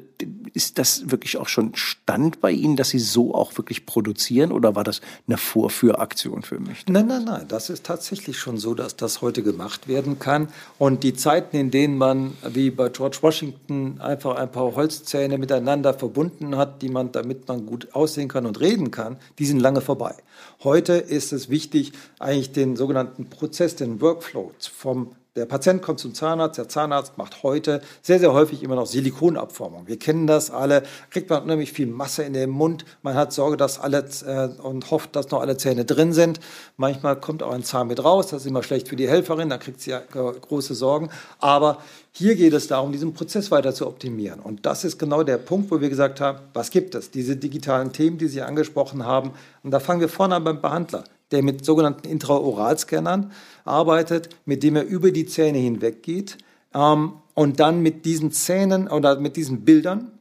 Ist 0.53 0.79
das 0.79 1.11
wirklich 1.11 1.37
auch 1.37 1.47
schon 1.47 1.75
Stand 1.75 2.41
bei 2.41 2.51
Ihnen, 2.51 2.75
dass 2.75 2.89
Sie 2.89 2.99
so 2.99 3.35
auch 3.35 3.55
wirklich 3.57 3.85
produzieren 3.85 4.51
oder 4.51 4.75
war 4.75 4.83
das 4.83 5.01
eine 5.27 5.37
Vorführaktion 5.37 6.41
für 6.41 6.59
mich? 6.59 6.85
Nein, 6.87 7.05
nein, 7.05 7.23
nein. 7.23 7.45
Das 7.47 7.69
ist 7.69 7.85
tatsächlich 7.85 8.39
schon 8.39 8.57
so, 8.57 8.73
dass 8.73 8.95
das 8.95 9.21
heute 9.21 9.43
gemacht 9.43 9.87
werden 9.87 10.17
kann. 10.17 10.47
Und 10.79 11.03
die 11.03 11.13
Zeiten, 11.13 11.55
in 11.55 11.69
denen 11.69 11.97
man 11.97 12.33
wie 12.47 12.71
bei 12.71 12.89
George 12.89 13.19
Washington 13.21 14.01
einfach 14.01 14.37
ein 14.37 14.51
paar 14.51 14.75
Holzzähne 14.75 15.37
miteinander 15.37 15.93
verbunden 15.93 16.57
hat, 16.57 16.81
die 16.81 16.89
man, 16.89 17.11
damit 17.11 17.47
man 17.47 17.67
gut 17.67 17.93
aussehen 17.93 18.27
kann 18.27 18.47
und 18.47 18.59
reden 18.59 18.89
kann, 18.89 19.17
die 19.37 19.45
sind 19.45 19.59
lange 19.59 19.81
vorbei. 19.81 20.15
Heute 20.63 20.93
ist 20.93 21.31
es 21.31 21.49
wichtig, 21.49 21.91
eigentlich 22.17 22.51
den 22.51 22.75
sogenannten 22.75 23.29
Prozess, 23.29 23.75
den 23.75 24.01
Workflow 24.01 24.51
vom 24.59 25.11
der 25.35 25.45
Patient 25.45 25.81
kommt 25.81 25.99
zum 25.99 26.13
Zahnarzt, 26.13 26.57
der 26.57 26.69
Zahnarzt 26.69 27.17
macht 27.17 27.43
heute 27.43 27.81
sehr, 28.01 28.19
sehr 28.19 28.31
häufig 28.31 28.63
immer 28.63 28.75
noch 28.75 28.85
Silikonabformung. 28.85 29.85
Wir 29.85 29.99
kennen 29.99 30.27
das 30.27 30.49
alle, 30.49 30.83
kriegt 31.09 31.29
man 31.29 31.43
unheimlich 31.43 31.73
viel 31.73 31.87
Masse 31.87 32.23
in 32.23 32.31
den 32.31 32.49
Mund, 32.49 32.85
man 33.01 33.15
hat 33.15 33.33
Sorge, 33.33 33.57
dass 33.57 33.77
alle 33.77 34.05
äh, 34.25 34.61
und 34.61 34.89
hofft, 34.91 35.15
dass 35.15 35.31
noch 35.31 35.41
alle 35.41 35.57
Zähne 35.57 35.83
drin 35.83 36.13
sind. 36.13 36.39
Manchmal 36.77 37.19
kommt 37.19 37.43
auch 37.43 37.51
ein 37.51 37.63
Zahn 37.63 37.87
mit 37.87 38.01
raus, 38.01 38.27
das 38.27 38.43
ist 38.43 38.47
immer 38.47 38.63
schlecht 38.63 38.87
für 38.87 38.95
die 38.95 39.09
Helferin, 39.09 39.49
da 39.49 39.57
kriegt 39.57 39.81
sie 39.81 39.91
ja 39.91 39.99
große 39.99 40.73
Sorgen. 40.73 41.09
Aber 41.39 41.79
hier 42.11 42.35
geht 42.35 42.53
es 42.53 42.67
darum, 42.67 42.93
diesen 42.93 43.13
Prozess 43.13 43.51
weiter 43.51 43.73
zu 43.73 43.87
optimieren. 43.87 44.39
Und 44.39 44.65
das 44.65 44.85
ist 44.85 44.97
genau 44.97 45.23
der 45.23 45.37
Punkt, 45.37 45.69
wo 45.69 45.81
wir 45.81 45.89
gesagt 45.89 46.21
haben, 46.21 46.39
was 46.53 46.71
gibt 46.71 46.95
es? 46.95 47.11
Diese 47.11 47.35
digitalen 47.35 47.91
Themen, 47.91 48.17
die 48.17 48.27
Sie 48.29 48.41
angesprochen 48.41 49.05
haben. 49.05 49.33
Und 49.63 49.71
da 49.71 49.81
fangen 49.81 49.99
wir 49.99 50.07
vorne 50.07 50.35
an 50.35 50.45
beim 50.45 50.61
Behandler 50.61 51.03
der 51.31 51.43
mit 51.43 51.65
sogenannten 51.65 52.07
Intraoralscannern 52.07 53.31
arbeitet, 53.63 54.29
mit 54.45 54.63
dem 54.63 54.75
er 54.75 54.85
über 54.85 55.11
die 55.11 55.25
Zähne 55.25 55.57
hinweg 55.57 56.03
geht 56.03 56.37
ähm, 56.73 57.13
und 57.33 57.59
dann 57.59 57.81
mit 57.81 58.05
diesen 58.05 58.31
Zähnen 58.31 58.87
oder 58.87 59.19
mit 59.19 59.35
diesen 59.35 59.65
Bildern, 59.65 60.11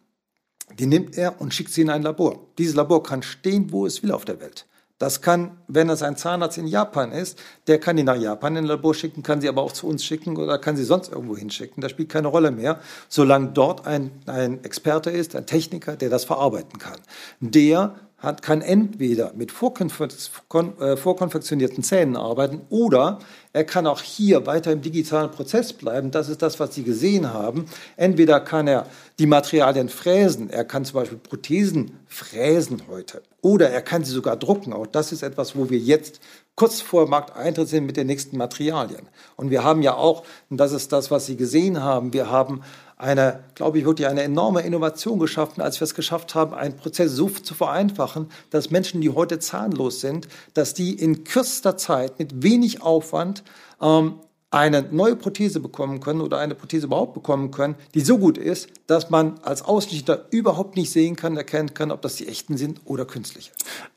die 0.78 0.86
nimmt 0.86 1.16
er 1.16 1.40
und 1.40 1.52
schickt 1.52 1.72
sie 1.72 1.82
in 1.82 1.90
ein 1.90 2.02
Labor. 2.02 2.40
Dieses 2.58 2.74
Labor 2.74 3.02
kann 3.02 3.22
stehen, 3.22 3.70
wo 3.70 3.86
es 3.86 4.02
will 4.02 4.12
auf 4.12 4.24
der 4.24 4.40
Welt. 4.40 4.66
Das 4.98 5.20
kann, 5.20 5.58
wenn 5.66 5.90
es 5.90 6.02
ein 6.02 6.16
Zahnarzt 6.16 6.56
in 6.56 6.68
Japan 6.68 7.10
ist, 7.10 7.38
der 7.66 7.80
kann 7.80 7.96
die 7.96 8.04
nach 8.04 8.16
Japan 8.16 8.56
in 8.56 8.64
ein 8.64 8.68
Labor 8.68 8.94
schicken, 8.94 9.24
kann 9.24 9.40
sie 9.40 9.48
aber 9.48 9.60
auch 9.60 9.72
zu 9.72 9.88
uns 9.88 10.04
schicken 10.04 10.36
oder 10.36 10.56
kann 10.58 10.76
sie 10.76 10.84
sonst 10.84 11.12
irgendwo 11.12 11.36
hinschicken. 11.36 11.80
Das 11.80 11.90
spielt 11.90 12.08
keine 12.08 12.28
Rolle 12.28 12.52
mehr, 12.52 12.78
solange 13.08 13.48
dort 13.48 13.86
ein, 13.86 14.12
ein 14.26 14.62
Experte 14.62 15.10
ist, 15.10 15.34
ein 15.34 15.46
Techniker, 15.46 15.96
der 15.96 16.10
das 16.10 16.24
verarbeiten 16.24 16.78
kann. 16.78 17.00
Der 17.40 17.96
hat, 18.18 18.42
kann 18.42 18.62
entweder 18.62 19.32
mit 19.34 19.50
äh, 19.50 20.96
vorkonfektionierten 20.96 21.82
Zähnen 21.82 22.16
arbeiten 22.16 22.62
oder 22.70 23.18
er 23.52 23.64
kann 23.64 23.86
auch 23.86 24.00
hier 24.00 24.46
weiter 24.46 24.72
im 24.72 24.82
digitalen 24.82 25.30
Prozess 25.30 25.72
bleiben. 25.72 26.10
Das 26.10 26.28
ist 26.28 26.42
das, 26.42 26.58
was 26.58 26.74
Sie 26.74 26.82
gesehen 26.82 27.32
haben. 27.32 27.66
Entweder 27.96 28.40
kann 28.40 28.66
er 28.66 28.86
die 29.18 29.26
Materialien 29.26 29.88
fräsen, 29.88 30.50
er 30.50 30.64
kann 30.64 30.84
zum 30.84 30.94
Beispiel 31.00 31.18
Prothesen 31.18 31.98
fräsen 32.06 32.82
heute 32.88 33.22
oder 33.42 33.70
er 33.70 33.82
kann 33.82 34.04
sie 34.04 34.12
sogar 34.12 34.36
drucken. 34.36 34.72
Auch 34.72 34.86
das 34.86 35.12
ist 35.12 35.22
etwas, 35.22 35.54
wo 35.54 35.68
wir 35.68 35.78
jetzt 35.78 36.20
kurz 36.56 36.80
vor 36.80 37.08
Markteintritt 37.08 37.68
sind 37.68 37.84
mit 37.84 37.96
den 37.96 38.06
nächsten 38.06 38.38
Materialien. 38.38 39.08
Und 39.36 39.50
wir 39.50 39.62
haben 39.64 39.82
ja 39.82 39.94
auch, 39.94 40.24
und 40.48 40.56
das 40.56 40.72
ist 40.72 40.92
das, 40.92 41.10
was 41.10 41.26
Sie 41.26 41.36
gesehen 41.36 41.82
haben, 41.82 42.12
wir 42.12 42.30
haben 42.30 42.62
eine, 42.96 43.44
glaube 43.54 43.78
ich, 43.78 43.84
wirklich 43.84 44.06
eine 44.06 44.22
enorme 44.22 44.62
Innovation 44.62 45.18
geschaffen, 45.18 45.60
als 45.60 45.80
wir 45.80 45.84
es 45.84 45.94
geschafft 45.94 46.34
haben, 46.34 46.54
einen 46.54 46.76
Prozess 46.76 47.12
so 47.12 47.28
zu 47.28 47.54
vereinfachen, 47.54 48.28
dass 48.50 48.70
Menschen, 48.70 49.00
die 49.00 49.10
heute 49.10 49.38
zahnlos 49.38 50.00
sind, 50.00 50.28
dass 50.54 50.74
die 50.74 50.94
in 50.94 51.24
kürzester 51.24 51.76
Zeit 51.76 52.18
mit 52.18 52.42
wenig 52.42 52.82
Aufwand 52.82 53.42
ähm, 53.80 54.20
eine 54.54 54.82
neue 54.82 55.16
Prothese 55.16 55.58
bekommen 55.58 55.98
können 55.98 56.20
oder 56.20 56.38
eine 56.38 56.54
Prothese 56.54 56.86
überhaupt 56.86 57.12
bekommen 57.12 57.50
können, 57.50 57.74
die 57.94 58.00
so 58.00 58.18
gut 58.18 58.38
ist, 58.38 58.68
dass 58.86 59.10
man 59.10 59.34
als 59.42 59.62
Außenstehender 59.62 60.26
überhaupt 60.30 60.76
nicht 60.76 60.92
sehen 60.92 61.16
kann, 61.16 61.36
erkennen 61.36 61.74
kann, 61.74 61.90
ob 61.90 62.02
das 62.02 62.14
die 62.14 62.28
echten 62.28 62.56
sind 62.56 62.80
oder 62.84 63.04
künstliche. 63.04 63.50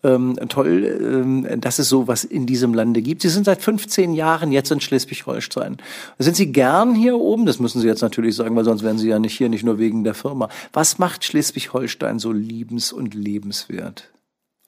Ähm, 0.04 0.36
toll, 0.50 0.84
ähm, 1.00 1.62
dass 1.62 1.78
es 1.78 1.89
sowas 1.89 2.24
in 2.24 2.48
diesem 2.48 2.74
Lande 2.74 3.04
gibt. 3.04 3.22
Sie 3.22 3.30
sind 3.30 3.46
seit 3.46 3.62
15 3.62 4.13
Jahren 4.13 4.52
jetzt 4.52 4.72
in 4.72 4.82
Schleswig-Holstein. 4.82 5.78
Sind 6.17 6.36
Sie 6.36 6.52
gern 6.52 6.96
hier 6.96 7.17
oben? 7.17 7.46
Das 7.46 7.60
müssen 7.60 7.80
Sie 7.80 7.88
jetzt 7.88 8.02
natürlich 8.02 8.36
sagen, 8.36 8.56
weil 8.56 8.65
sonst 8.65 8.84
wären 8.84 8.98
Sie 8.98 9.10
ja 9.10 9.20
nicht 9.20 9.38
hier, 9.38 9.50
nicht 9.50 9.63
nur 9.63 9.78
wegen 9.78 10.04
der 10.04 10.15
Firma. 10.15 10.50
Was 10.74 10.98
macht 10.98 11.24
Schleswig-Holstein 11.24 12.17
so 12.17 12.32
liebens- 12.32 12.91
und 12.91 13.13
lebenswert? 13.13 14.10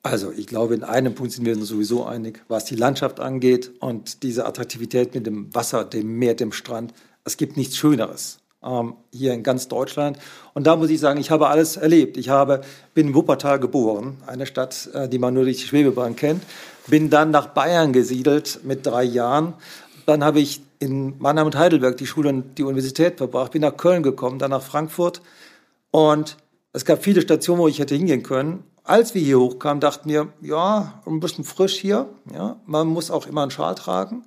Also 0.02 0.32
ich 0.32 0.48
glaube, 0.48 0.76
in 0.76 0.84
einem 0.84 1.14
Punkt 1.14 1.34
sind 1.34 1.46
wir 1.46 1.56
uns 1.56 1.68
sowieso 1.68 2.06
einig, 2.06 2.42
was 2.48 2.66
die 2.66 2.76
Landschaft 2.76 3.20
angeht 3.20 3.72
und 3.80 4.24
diese 4.24 4.46
Attraktivität 4.46 5.14
mit 5.14 5.26
dem 5.26 5.54
Wasser, 5.54 5.84
dem 5.84 6.18
Meer, 6.18 6.36
dem 6.36 6.54
Strand. 6.54 6.94
Es 7.26 7.36
gibt 7.36 7.58
nichts 7.58 7.76
Schöneres 7.76 8.40
ähm, 8.64 8.96
hier 9.12 9.34
in 9.34 9.44
ganz 9.44 9.68
Deutschland. 9.68 10.18
Und 10.54 10.68
da 10.68 10.76
muss 10.76 10.90
ich 10.90 11.00
sagen, 11.00 11.20
ich 11.20 11.32
habe 11.32 11.48
alles 11.48 11.78
erlebt. 11.78 12.18
Ich 12.18 12.30
habe, 12.30 12.62
bin 12.94 13.10
in 13.10 13.14
Wuppertal 13.14 13.60
geboren, 13.60 14.18
eine 14.26 14.46
Stadt, 14.46 14.90
äh, 14.94 15.10
die 15.10 15.20
man 15.20 15.34
nur 15.34 15.44
durch 15.44 15.58
die 15.58 15.68
Schwebebahn 15.68 16.16
kennt. 16.16 16.44
Bin 16.88 17.10
dann 17.10 17.32
nach 17.32 17.48
Bayern 17.48 17.94
gesiedelt 17.94 18.62
mit 18.64 18.86
drei 18.86 19.04
Jahren. 19.04 19.54
Dann 20.06 20.24
habe 20.24 20.40
ich 20.40 20.62
in 20.80 21.20
Mannheim 21.20 21.48
und 21.48 21.58
Heidelberg 21.58 21.98
die 21.98 22.08
Schule 22.08 22.30
und 22.30 22.58
die 22.58 22.64
Universität 22.64 23.18
verbracht. 23.18 23.52
Bin 23.52 23.62
nach 23.62 23.76
Köln 23.76 24.02
gekommen, 24.02 24.40
dann 24.40 24.52
nach 24.52 24.64
Frankfurt. 24.64 25.22
Und 25.92 26.38
es 26.72 26.86
gab 26.86 27.04
viele 27.04 27.22
Stationen, 27.22 27.60
wo 27.60 27.68
ich 27.68 27.80
hätte 27.80 27.96
hingehen 27.96 28.24
können. 28.24 28.64
Als 28.90 29.14
wir 29.14 29.22
hier 29.22 29.40
hochkamen, 29.40 29.80
dachten 29.80 30.10
wir, 30.10 30.34
ja, 30.42 31.00
ein 31.06 31.20
bisschen 31.20 31.44
frisch 31.44 31.78
hier. 31.78 32.10
Ja, 32.34 32.60
man 32.66 32.88
muss 32.88 33.12
auch 33.12 33.28
immer 33.28 33.44
einen 33.44 33.52
Schal 33.52 33.76
tragen. 33.76 34.24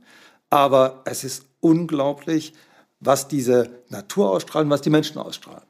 Aber 0.50 1.02
es 1.04 1.24
ist 1.24 1.46
unglaublich, 1.58 2.52
was 3.00 3.26
diese 3.26 3.70
Natur 3.88 4.30
ausstrahlen, 4.30 4.70
was 4.70 4.80
die 4.80 4.90
Menschen 4.90 5.18
ausstrahlen. 5.18 5.64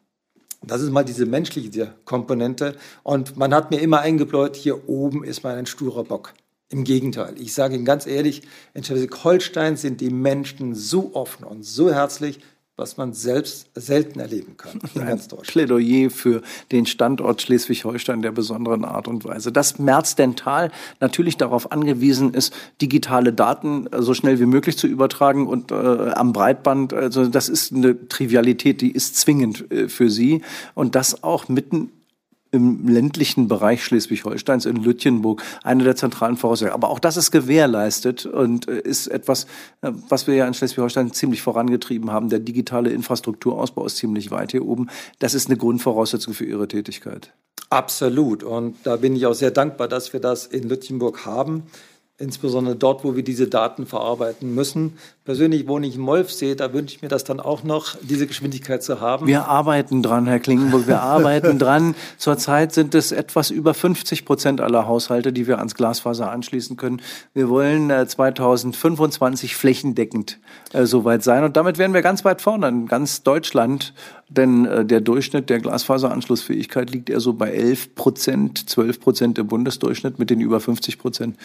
Das 0.60 0.82
ist 0.82 0.90
mal 0.90 1.06
diese 1.06 1.24
menschliche 1.24 1.94
Komponente. 2.04 2.76
Und 3.02 3.38
man 3.38 3.54
hat 3.54 3.70
mir 3.70 3.80
immer 3.80 4.00
eingebläut, 4.00 4.56
hier 4.56 4.86
oben 4.90 5.24
ist 5.24 5.42
man 5.42 5.56
ein 5.56 5.64
sturer 5.64 6.04
Bock. 6.04 6.34
Im 6.68 6.84
Gegenteil. 6.84 7.34
Ich 7.38 7.54
sage 7.54 7.76
Ihnen 7.76 7.86
ganz 7.86 8.06
ehrlich, 8.06 8.42
in 8.74 8.84
Schleswig-Holstein 8.84 9.78
sind 9.78 10.02
die 10.02 10.10
Menschen 10.10 10.74
so 10.74 11.14
offen 11.14 11.44
und 11.44 11.64
so 11.64 11.90
herzlich, 11.90 12.40
was 12.76 12.96
man 12.96 13.12
selbst 13.12 13.68
selten 13.74 14.18
erleben 14.18 14.56
kann 14.56 14.80
in 14.94 15.06
ganz 15.06 15.28
Deutschland. 15.28 15.46
Plädoyer 15.48 16.10
für 16.10 16.40
den 16.72 16.86
Standort 16.86 17.42
Schleswig-Holstein 17.42 18.22
der 18.22 18.32
besonderen 18.32 18.84
Art 18.84 19.08
und 19.08 19.24
Weise. 19.24 19.52
Dass 19.52 19.78
Merz-Dental 19.78 20.70
natürlich 20.98 21.36
darauf 21.36 21.70
angewiesen 21.70 22.32
ist, 22.32 22.54
digitale 22.80 23.34
Daten 23.34 23.88
äh, 23.88 24.00
so 24.00 24.14
schnell 24.14 24.40
wie 24.40 24.46
möglich 24.46 24.78
zu 24.78 24.86
übertragen 24.86 25.46
und 25.46 25.70
äh, 25.70 25.74
am 25.74 26.32
Breitband, 26.32 26.94
also 26.94 27.26
das 27.26 27.50
ist 27.50 27.72
eine 27.72 28.08
Trivialität, 28.08 28.80
die 28.80 28.90
ist 28.90 29.16
zwingend 29.16 29.70
äh, 29.70 29.88
für 29.88 30.08
sie 30.08 30.40
und 30.74 30.94
das 30.94 31.22
auch 31.22 31.48
mitten 31.48 31.90
im 32.52 32.86
ländlichen 32.86 33.48
Bereich 33.48 33.82
Schleswig-Holsteins 33.82 34.66
in 34.66 34.76
Lütjenburg 34.76 35.42
eine 35.64 35.84
der 35.84 35.96
zentralen 35.96 36.36
Voraussetzungen. 36.36 36.74
Aber 36.74 36.90
auch 36.90 36.98
das 36.98 37.16
ist 37.16 37.30
gewährleistet 37.30 38.26
und 38.26 38.68
äh, 38.68 38.78
ist 38.80 39.08
etwas, 39.08 39.44
äh, 39.80 39.90
was 40.08 40.26
wir 40.26 40.34
ja 40.34 40.46
in 40.46 40.54
Schleswig-Holstein 40.54 41.12
ziemlich 41.12 41.42
vorangetrieben 41.42 42.10
haben. 42.12 42.28
Der 42.28 42.38
digitale 42.38 42.90
Infrastrukturausbau 42.90 43.86
ist 43.86 43.96
ziemlich 43.96 44.30
weit 44.30 44.52
hier 44.52 44.64
oben. 44.64 44.88
Das 45.18 45.34
ist 45.34 45.48
eine 45.48 45.56
Grundvoraussetzung 45.56 46.34
für 46.34 46.44
Ihre 46.44 46.68
Tätigkeit. 46.68 47.32
Absolut. 47.70 48.42
Und 48.42 48.76
da 48.84 48.96
bin 48.96 49.16
ich 49.16 49.24
auch 49.24 49.34
sehr 49.34 49.50
dankbar, 49.50 49.88
dass 49.88 50.12
wir 50.12 50.20
das 50.20 50.44
in 50.46 50.68
Lütjenburg 50.68 51.24
haben 51.24 51.64
insbesondere 52.22 52.76
dort, 52.76 53.04
wo 53.04 53.16
wir 53.16 53.24
diese 53.24 53.48
Daten 53.48 53.84
verarbeiten 53.84 54.54
müssen. 54.54 54.94
Persönlich 55.24 55.68
wohne 55.68 55.86
ich 55.86 55.96
in 55.96 56.00
Molfsee, 56.00 56.54
da 56.54 56.72
wünsche 56.72 56.96
ich 56.96 57.02
mir 57.02 57.08
das 57.08 57.24
dann 57.24 57.38
auch 57.38 57.62
noch, 57.62 57.96
diese 58.00 58.26
Geschwindigkeit 58.26 58.82
zu 58.82 59.00
haben. 59.00 59.26
Wir 59.26 59.46
arbeiten 59.46 60.02
dran, 60.02 60.26
Herr 60.26 60.40
Klingenburg, 60.40 60.86
wir 60.86 61.02
arbeiten 61.02 61.58
dran. 61.60 61.94
Zurzeit 62.18 62.72
sind 62.72 62.94
es 62.94 63.12
etwas 63.12 63.50
über 63.50 63.74
50 63.74 64.24
Prozent 64.24 64.60
aller 64.60 64.86
Haushalte, 64.86 65.32
die 65.32 65.46
wir 65.46 65.58
ans 65.58 65.74
Glasfaser 65.74 66.30
anschließen 66.30 66.76
können. 66.76 67.02
Wir 67.34 67.48
wollen 67.48 67.90
2025 68.08 69.52
äh, 69.52 69.54
flächendeckend 69.54 70.38
äh, 70.72 70.86
soweit 70.86 71.22
sein 71.22 71.44
und 71.44 71.56
damit 71.56 71.78
werden 71.78 71.92
wir 71.92 72.02
ganz 72.02 72.24
weit 72.24 72.40
vorne 72.40 72.68
in 72.68 72.86
ganz 72.86 73.22
Deutschland, 73.22 73.92
denn 74.36 74.64
äh, 74.64 74.84
der 74.84 75.00
Durchschnitt 75.00 75.50
der 75.50 75.60
Glasfaseranschlussfähigkeit 75.60 76.90
liegt 76.90 77.10
eher 77.10 77.20
so 77.20 77.32
bei 77.32 77.50
11 77.50 77.94
Prozent, 77.94 78.70
12 78.70 79.00
Prozent 79.00 79.38
im 79.38 79.46
Bundesdurchschnitt 79.46 80.18
mit 80.18 80.30
den 80.30 80.40
über 80.40 80.60
50 80.60 80.98
Prozent 80.98 81.36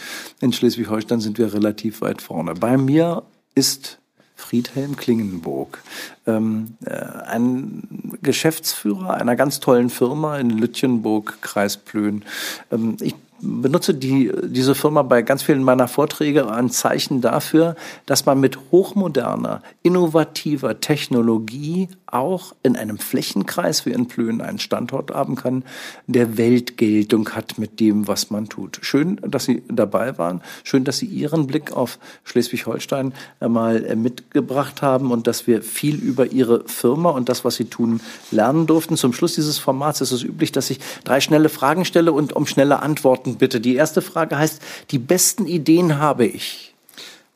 in 0.41 0.53
Schleswig-Holstein 0.53 1.19
sind 1.19 1.37
wir 1.37 1.53
relativ 1.53 2.01
weit 2.01 2.21
vorne. 2.21 2.53
Bei 2.53 2.77
mir 2.77 3.23
ist 3.55 3.99
Friedhelm 4.35 4.95
Klingenburg, 4.95 5.81
ähm, 6.27 6.75
äh, 6.85 6.91
ein 6.91 8.17
Geschäftsführer 8.21 9.15
einer 9.15 9.35
ganz 9.35 9.59
tollen 9.59 9.89
Firma 9.89 10.37
in 10.37 10.51
Lütjenburg, 10.51 11.39
Kreis 11.41 11.75
Plön. 11.75 12.23
Ähm, 12.71 12.97
ich 13.01 13.15
benutze 13.41 13.93
die, 13.93 14.31
diese 14.43 14.75
Firma 14.75 15.03
bei 15.03 15.21
ganz 15.21 15.43
vielen 15.43 15.63
meiner 15.63 15.87
Vorträge 15.87 16.51
ein 16.51 16.69
Zeichen 16.69 17.21
dafür, 17.21 17.75
dass 18.05 18.25
man 18.25 18.39
mit 18.39 18.57
hochmoderner, 18.71 19.61
innovativer 19.83 20.79
Technologie 20.79 21.89
auch 22.07 22.55
in 22.63 22.77
einem 22.77 22.97
Flächenkreis 22.97 23.85
wie 23.85 23.91
in 23.91 24.07
Plön 24.07 24.41
einen 24.41 24.59
Standort 24.59 25.11
haben 25.11 25.35
kann, 25.35 25.63
der 26.07 26.37
Weltgeltung 26.37 27.29
hat 27.29 27.57
mit 27.57 27.79
dem, 27.79 28.07
was 28.07 28.29
man 28.29 28.47
tut. 28.47 28.79
Schön, 28.81 29.19
dass 29.21 29.45
Sie 29.45 29.63
dabei 29.67 30.17
waren. 30.17 30.41
Schön, 30.63 30.85
dass 30.85 30.99
Sie 30.99 31.05
Ihren 31.05 31.47
Blick 31.47 31.73
auf 31.73 31.99
Schleswig-Holstein 32.23 33.13
mal 33.41 33.83
äh, 33.85 33.95
mitgebracht 33.95 34.81
haben 34.81 35.11
und 35.11 35.27
dass 35.27 35.47
wir 35.47 35.61
viel 35.61 35.95
über 35.95 36.31
Ihre 36.31 36.63
Firma 36.65 37.09
und 37.09 37.27
das, 37.29 37.43
was 37.43 37.55
Sie 37.55 37.65
tun, 37.65 37.99
lernen 38.31 38.67
durften. 38.67 38.95
Zum 38.95 39.13
Schluss 39.13 39.35
dieses 39.35 39.57
Formats 39.59 40.01
ist 40.01 40.11
es 40.11 40.23
üblich, 40.23 40.51
dass 40.51 40.69
ich 40.69 40.79
drei 41.03 41.19
schnelle 41.19 41.49
Fragen 41.49 41.83
stelle 41.83 42.13
und 42.13 42.33
um 42.33 42.45
schnelle 42.45 42.81
Antworten 42.81 43.26
bitte. 43.35 43.59
Die 43.59 43.75
erste 43.75 44.01
Frage 44.01 44.37
heißt, 44.37 44.61
die 44.91 44.99
besten 44.99 45.45
Ideen 45.45 45.99
habe 45.99 46.25
ich. 46.25 46.73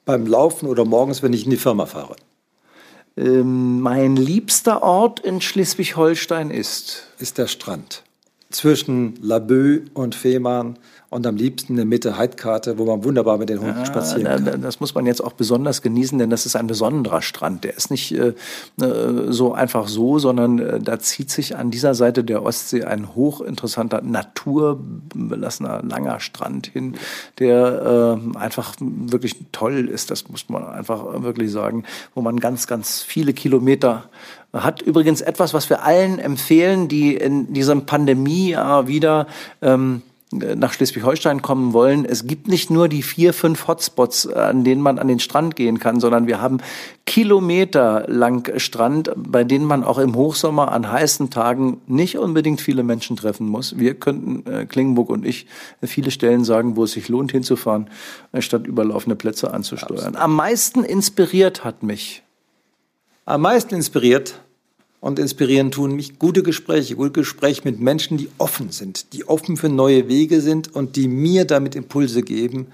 Beim 0.05 0.25
Laufen 0.25 0.67
oder 0.67 0.85
morgens, 0.85 1.21
wenn 1.21 1.33
ich 1.33 1.45
in 1.45 1.51
die 1.51 1.57
Firma 1.57 1.85
fahre. 1.85 2.15
Ähm, 3.17 3.81
mein 3.81 4.15
liebster 4.15 4.81
Ort 4.83 5.19
in 5.19 5.41
Schleswig-Holstein 5.41 6.49
ist? 6.49 7.07
Ist 7.19 7.37
der 7.37 7.47
Strand. 7.47 8.03
Zwischen 8.49 9.15
Laboe 9.21 9.83
und 9.93 10.15
Fehmarn 10.15 10.77
und 11.11 11.27
am 11.27 11.35
liebsten 11.35 11.73
in 11.73 11.75
der 11.75 11.85
Mitte 11.85 12.17
Heidkarte, 12.17 12.77
wo 12.77 12.85
man 12.85 13.03
wunderbar 13.03 13.37
mit 13.37 13.49
den 13.49 13.59
Hunden 13.59 13.79
ja, 13.79 13.85
spazieren 13.85 14.45
kann. 14.45 14.61
Das 14.61 14.79
muss 14.79 14.95
man 14.95 15.05
jetzt 15.05 15.21
auch 15.21 15.33
besonders 15.33 15.81
genießen, 15.81 16.17
denn 16.17 16.29
das 16.29 16.45
ist 16.45 16.55
ein 16.55 16.67
besonderer 16.67 17.21
Strand. 17.21 17.65
Der 17.65 17.75
ist 17.75 17.91
nicht 17.91 18.13
äh, 18.13 18.33
äh, 18.81 19.25
so 19.27 19.53
einfach 19.53 19.89
so, 19.89 20.19
sondern 20.19 20.59
äh, 20.59 20.79
da 20.79 20.99
zieht 20.99 21.29
sich 21.29 21.57
an 21.57 21.69
dieser 21.69 21.95
Seite 21.95 22.23
der 22.23 22.43
Ostsee 22.43 22.85
ein 22.85 23.13
hochinteressanter, 23.13 24.01
naturbelassener, 24.01 25.83
langer 25.83 26.21
Strand 26.21 26.67
hin, 26.67 26.95
der 27.39 28.17
äh, 28.33 28.37
einfach 28.37 28.75
wirklich 28.79 29.35
toll 29.51 29.89
ist. 29.89 30.11
Das 30.11 30.29
muss 30.29 30.47
man 30.47 30.65
einfach 30.65 31.21
wirklich 31.23 31.51
sagen, 31.51 31.83
wo 32.15 32.21
man 32.21 32.39
ganz, 32.39 32.67
ganz 32.67 33.01
viele 33.01 33.33
Kilometer 33.33 34.05
hat 34.53 34.81
übrigens 34.81 35.19
etwas, 35.19 35.53
was 35.53 35.69
wir 35.69 35.83
allen 35.83 36.19
empfehlen, 36.19 36.87
die 36.87 37.15
in 37.15 37.53
diesem 37.53 37.85
Pandemiejahr 37.85 38.87
wieder 38.87 39.27
ähm, 39.61 40.03
äh, 40.03 40.10
nach 40.31 40.71
Schleswig-Holstein 40.71 41.41
kommen 41.41 41.73
wollen, 41.73 42.05
es 42.05 42.25
gibt 42.25 42.47
nicht 42.47 42.69
nur 42.69 42.87
die 42.87 43.03
vier, 43.03 43.33
fünf 43.33 43.67
Hotspots, 43.67 44.27
an 44.27 44.63
denen 44.63 44.81
man 44.81 44.97
an 44.97 45.09
den 45.09 45.19
Strand 45.19 45.57
gehen 45.57 45.79
kann, 45.79 45.99
sondern 45.99 46.25
wir 46.25 46.41
haben 46.41 46.59
Kilometer 47.05 48.05
lang 48.07 48.57
Strand, 48.57 49.11
bei 49.15 49.43
denen 49.43 49.65
man 49.65 49.83
auch 49.83 49.97
im 49.97 50.15
Hochsommer 50.15 50.71
an 50.71 50.89
heißen 50.89 51.29
Tagen 51.29 51.81
nicht 51.87 52.17
unbedingt 52.17 52.61
viele 52.61 52.83
Menschen 52.83 53.17
treffen 53.17 53.47
muss. 53.47 53.77
Wir 53.77 53.95
könnten, 53.95 54.49
äh, 54.49 54.65
Klingenburg 54.65 55.09
und 55.09 55.25
ich, 55.25 55.47
viele 55.83 56.11
Stellen 56.11 56.45
sagen, 56.45 56.77
wo 56.77 56.85
es 56.85 56.93
sich 56.93 57.09
lohnt 57.09 57.33
hinzufahren, 57.33 57.89
statt 58.39 58.65
überlaufende 58.65 59.17
Plätze 59.17 59.53
anzusteuern. 59.53 59.99
Absolut. 59.99 60.17
Am 60.17 60.35
meisten 60.35 60.83
inspiriert 60.85 61.65
hat 61.65 61.83
mich. 61.83 62.23
Am 63.25 63.41
meisten 63.41 63.75
inspiriert 63.75 64.41
und 65.01 65.19
inspirieren 65.19 65.71
tun 65.71 65.95
mich 65.95 66.19
gute 66.19 66.43
Gespräche, 66.43 66.95
gute 66.95 67.11
Gespräche 67.11 67.63
mit 67.65 67.81
Menschen, 67.81 68.17
die 68.17 68.29
offen 68.37 68.71
sind, 68.71 69.11
die 69.11 69.27
offen 69.27 69.57
für 69.57 69.67
neue 69.67 70.07
Wege 70.07 70.39
sind 70.39 70.73
und 70.73 70.95
die 70.95 71.09
mir 71.09 71.43
damit 71.43 71.75
Impulse 71.75 72.21
geben, 72.21 72.67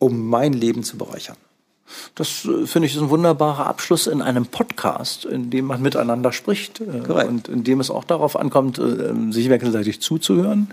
um 0.00 0.28
mein 0.28 0.54
Leben 0.54 0.82
zu 0.82 0.96
bereichern. 0.96 1.36
Das 2.14 2.46
äh, 2.46 2.66
finde 2.66 2.86
ich 2.86 2.96
ist 2.96 3.02
ein 3.02 3.10
wunderbarer 3.10 3.66
Abschluss 3.66 4.06
in 4.06 4.22
einem 4.22 4.46
Podcast, 4.46 5.26
in 5.26 5.50
dem 5.50 5.66
man 5.66 5.82
miteinander 5.82 6.32
spricht 6.32 6.80
äh, 6.80 7.00
Correct. 7.06 7.28
und 7.28 7.48
in 7.48 7.62
dem 7.62 7.78
es 7.78 7.90
auch 7.90 8.04
darauf 8.04 8.36
ankommt, 8.36 8.78
äh, 8.78 9.12
sich 9.30 9.50
wechselseitig 9.50 10.00
zuzuhören 10.00 10.72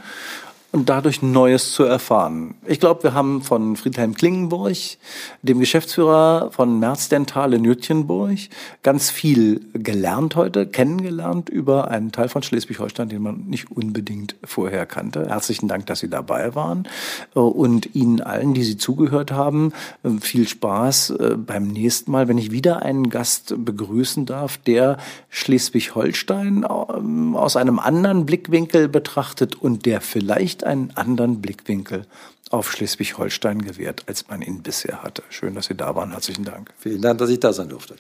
und 0.71 0.87
dadurch 0.87 1.21
Neues 1.21 1.73
zu 1.73 1.83
erfahren. 1.83 2.55
Ich 2.65 2.79
glaube, 2.79 3.03
wir 3.03 3.13
haben 3.13 3.41
von 3.41 3.75
Friedhelm 3.75 4.13
Klingenburg, 4.13 4.77
dem 5.41 5.59
Geschäftsführer 5.59 6.51
von 6.51 6.79
Merz 6.79 7.09
Dental 7.09 7.53
in 7.53 7.65
Jütchenburg, 7.65 8.37
ganz 8.83 9.09
viel 9.09 9.61
gelernt 9.73 10.35
heute, 10.35 10.65
kennengelernt 10.65 11.49
über 11.49 11.89
einen 11.89 12.11
Teil 12.11 12.29
von 12.29 12.41
Schleswig-Holstein, 12.41 13.09
den 13.09 13.21
man 13.21 13.45
nicht 13.47 13.69
unbedingt 13.71 14.35
vorher 14.43 14.85
kannte. 14.85 15.27
Herzlichen 15.27 15.67
Dank, 15.67 15.87
dass 15.87 15.99
Sie 15.99 16.09
dabei 16.09 16.55
waren 16.55 16.87
und 17.33 17.93
Ihnen 17.93 18.21
allen, 18.21 18.53
die 18.53 18.63
Sie 18.63 18.77
zugehört 18.77 19.31
haben, 19.31 19.73
viel 20.21 20.47
Spaß 20.47 21.11
äh, 21.11 21.35
beim 21.35 21.67
nächsten 21.67 22.11
Mal, 22.11 22.27
wenn 22.27 22.37
ich 22.37 22.51
wieder 22.51 22.81
einen 22.81 23.09
Gast 23.09 23.53
begrüßen 23.57 24.25
darf, 24.25 24.57
der 24.57 24.97
Schleswig-Holstein 25.29 26.65
ähm, 26.95 27.35
aus 27.35 27.55
einem 27.55 27.79
anderen 27.79 28.25
Blickwinkel 28.25 28.87
betrachtet 28.87 29.55
und 29.55 29.85
der 29.85 29.99
vielleicht 30.61 30.63
einen 30.63 30.91
anderen 30.95 31.41
Blickwinkel 31.41 32.05
auf 32.49 32.71
Schleswig-Holstein 32.71 33.61
gewährt, 33.61 34.03
als 34.07 34.27
man 34.27 34.41
ihn 34.41 34.61
bisher 34.61 35.03
hatte. 35.03 35.23
Schön, 35.29 35.55
dass 35.55 35.67
Sie 35.67 35.75
da 35.75 35.95
waren. 35.95 36.11
Herzlichen 36.11 36.45
Dank. 36.45 36.73
Vielen 36.79 37.01
Dank, 37.01 37.19
dass 37.19 37.29
ich 37.29 37.39
da 37.39 37.53
sein 37.53 37.69
durfte. 37.69 37.95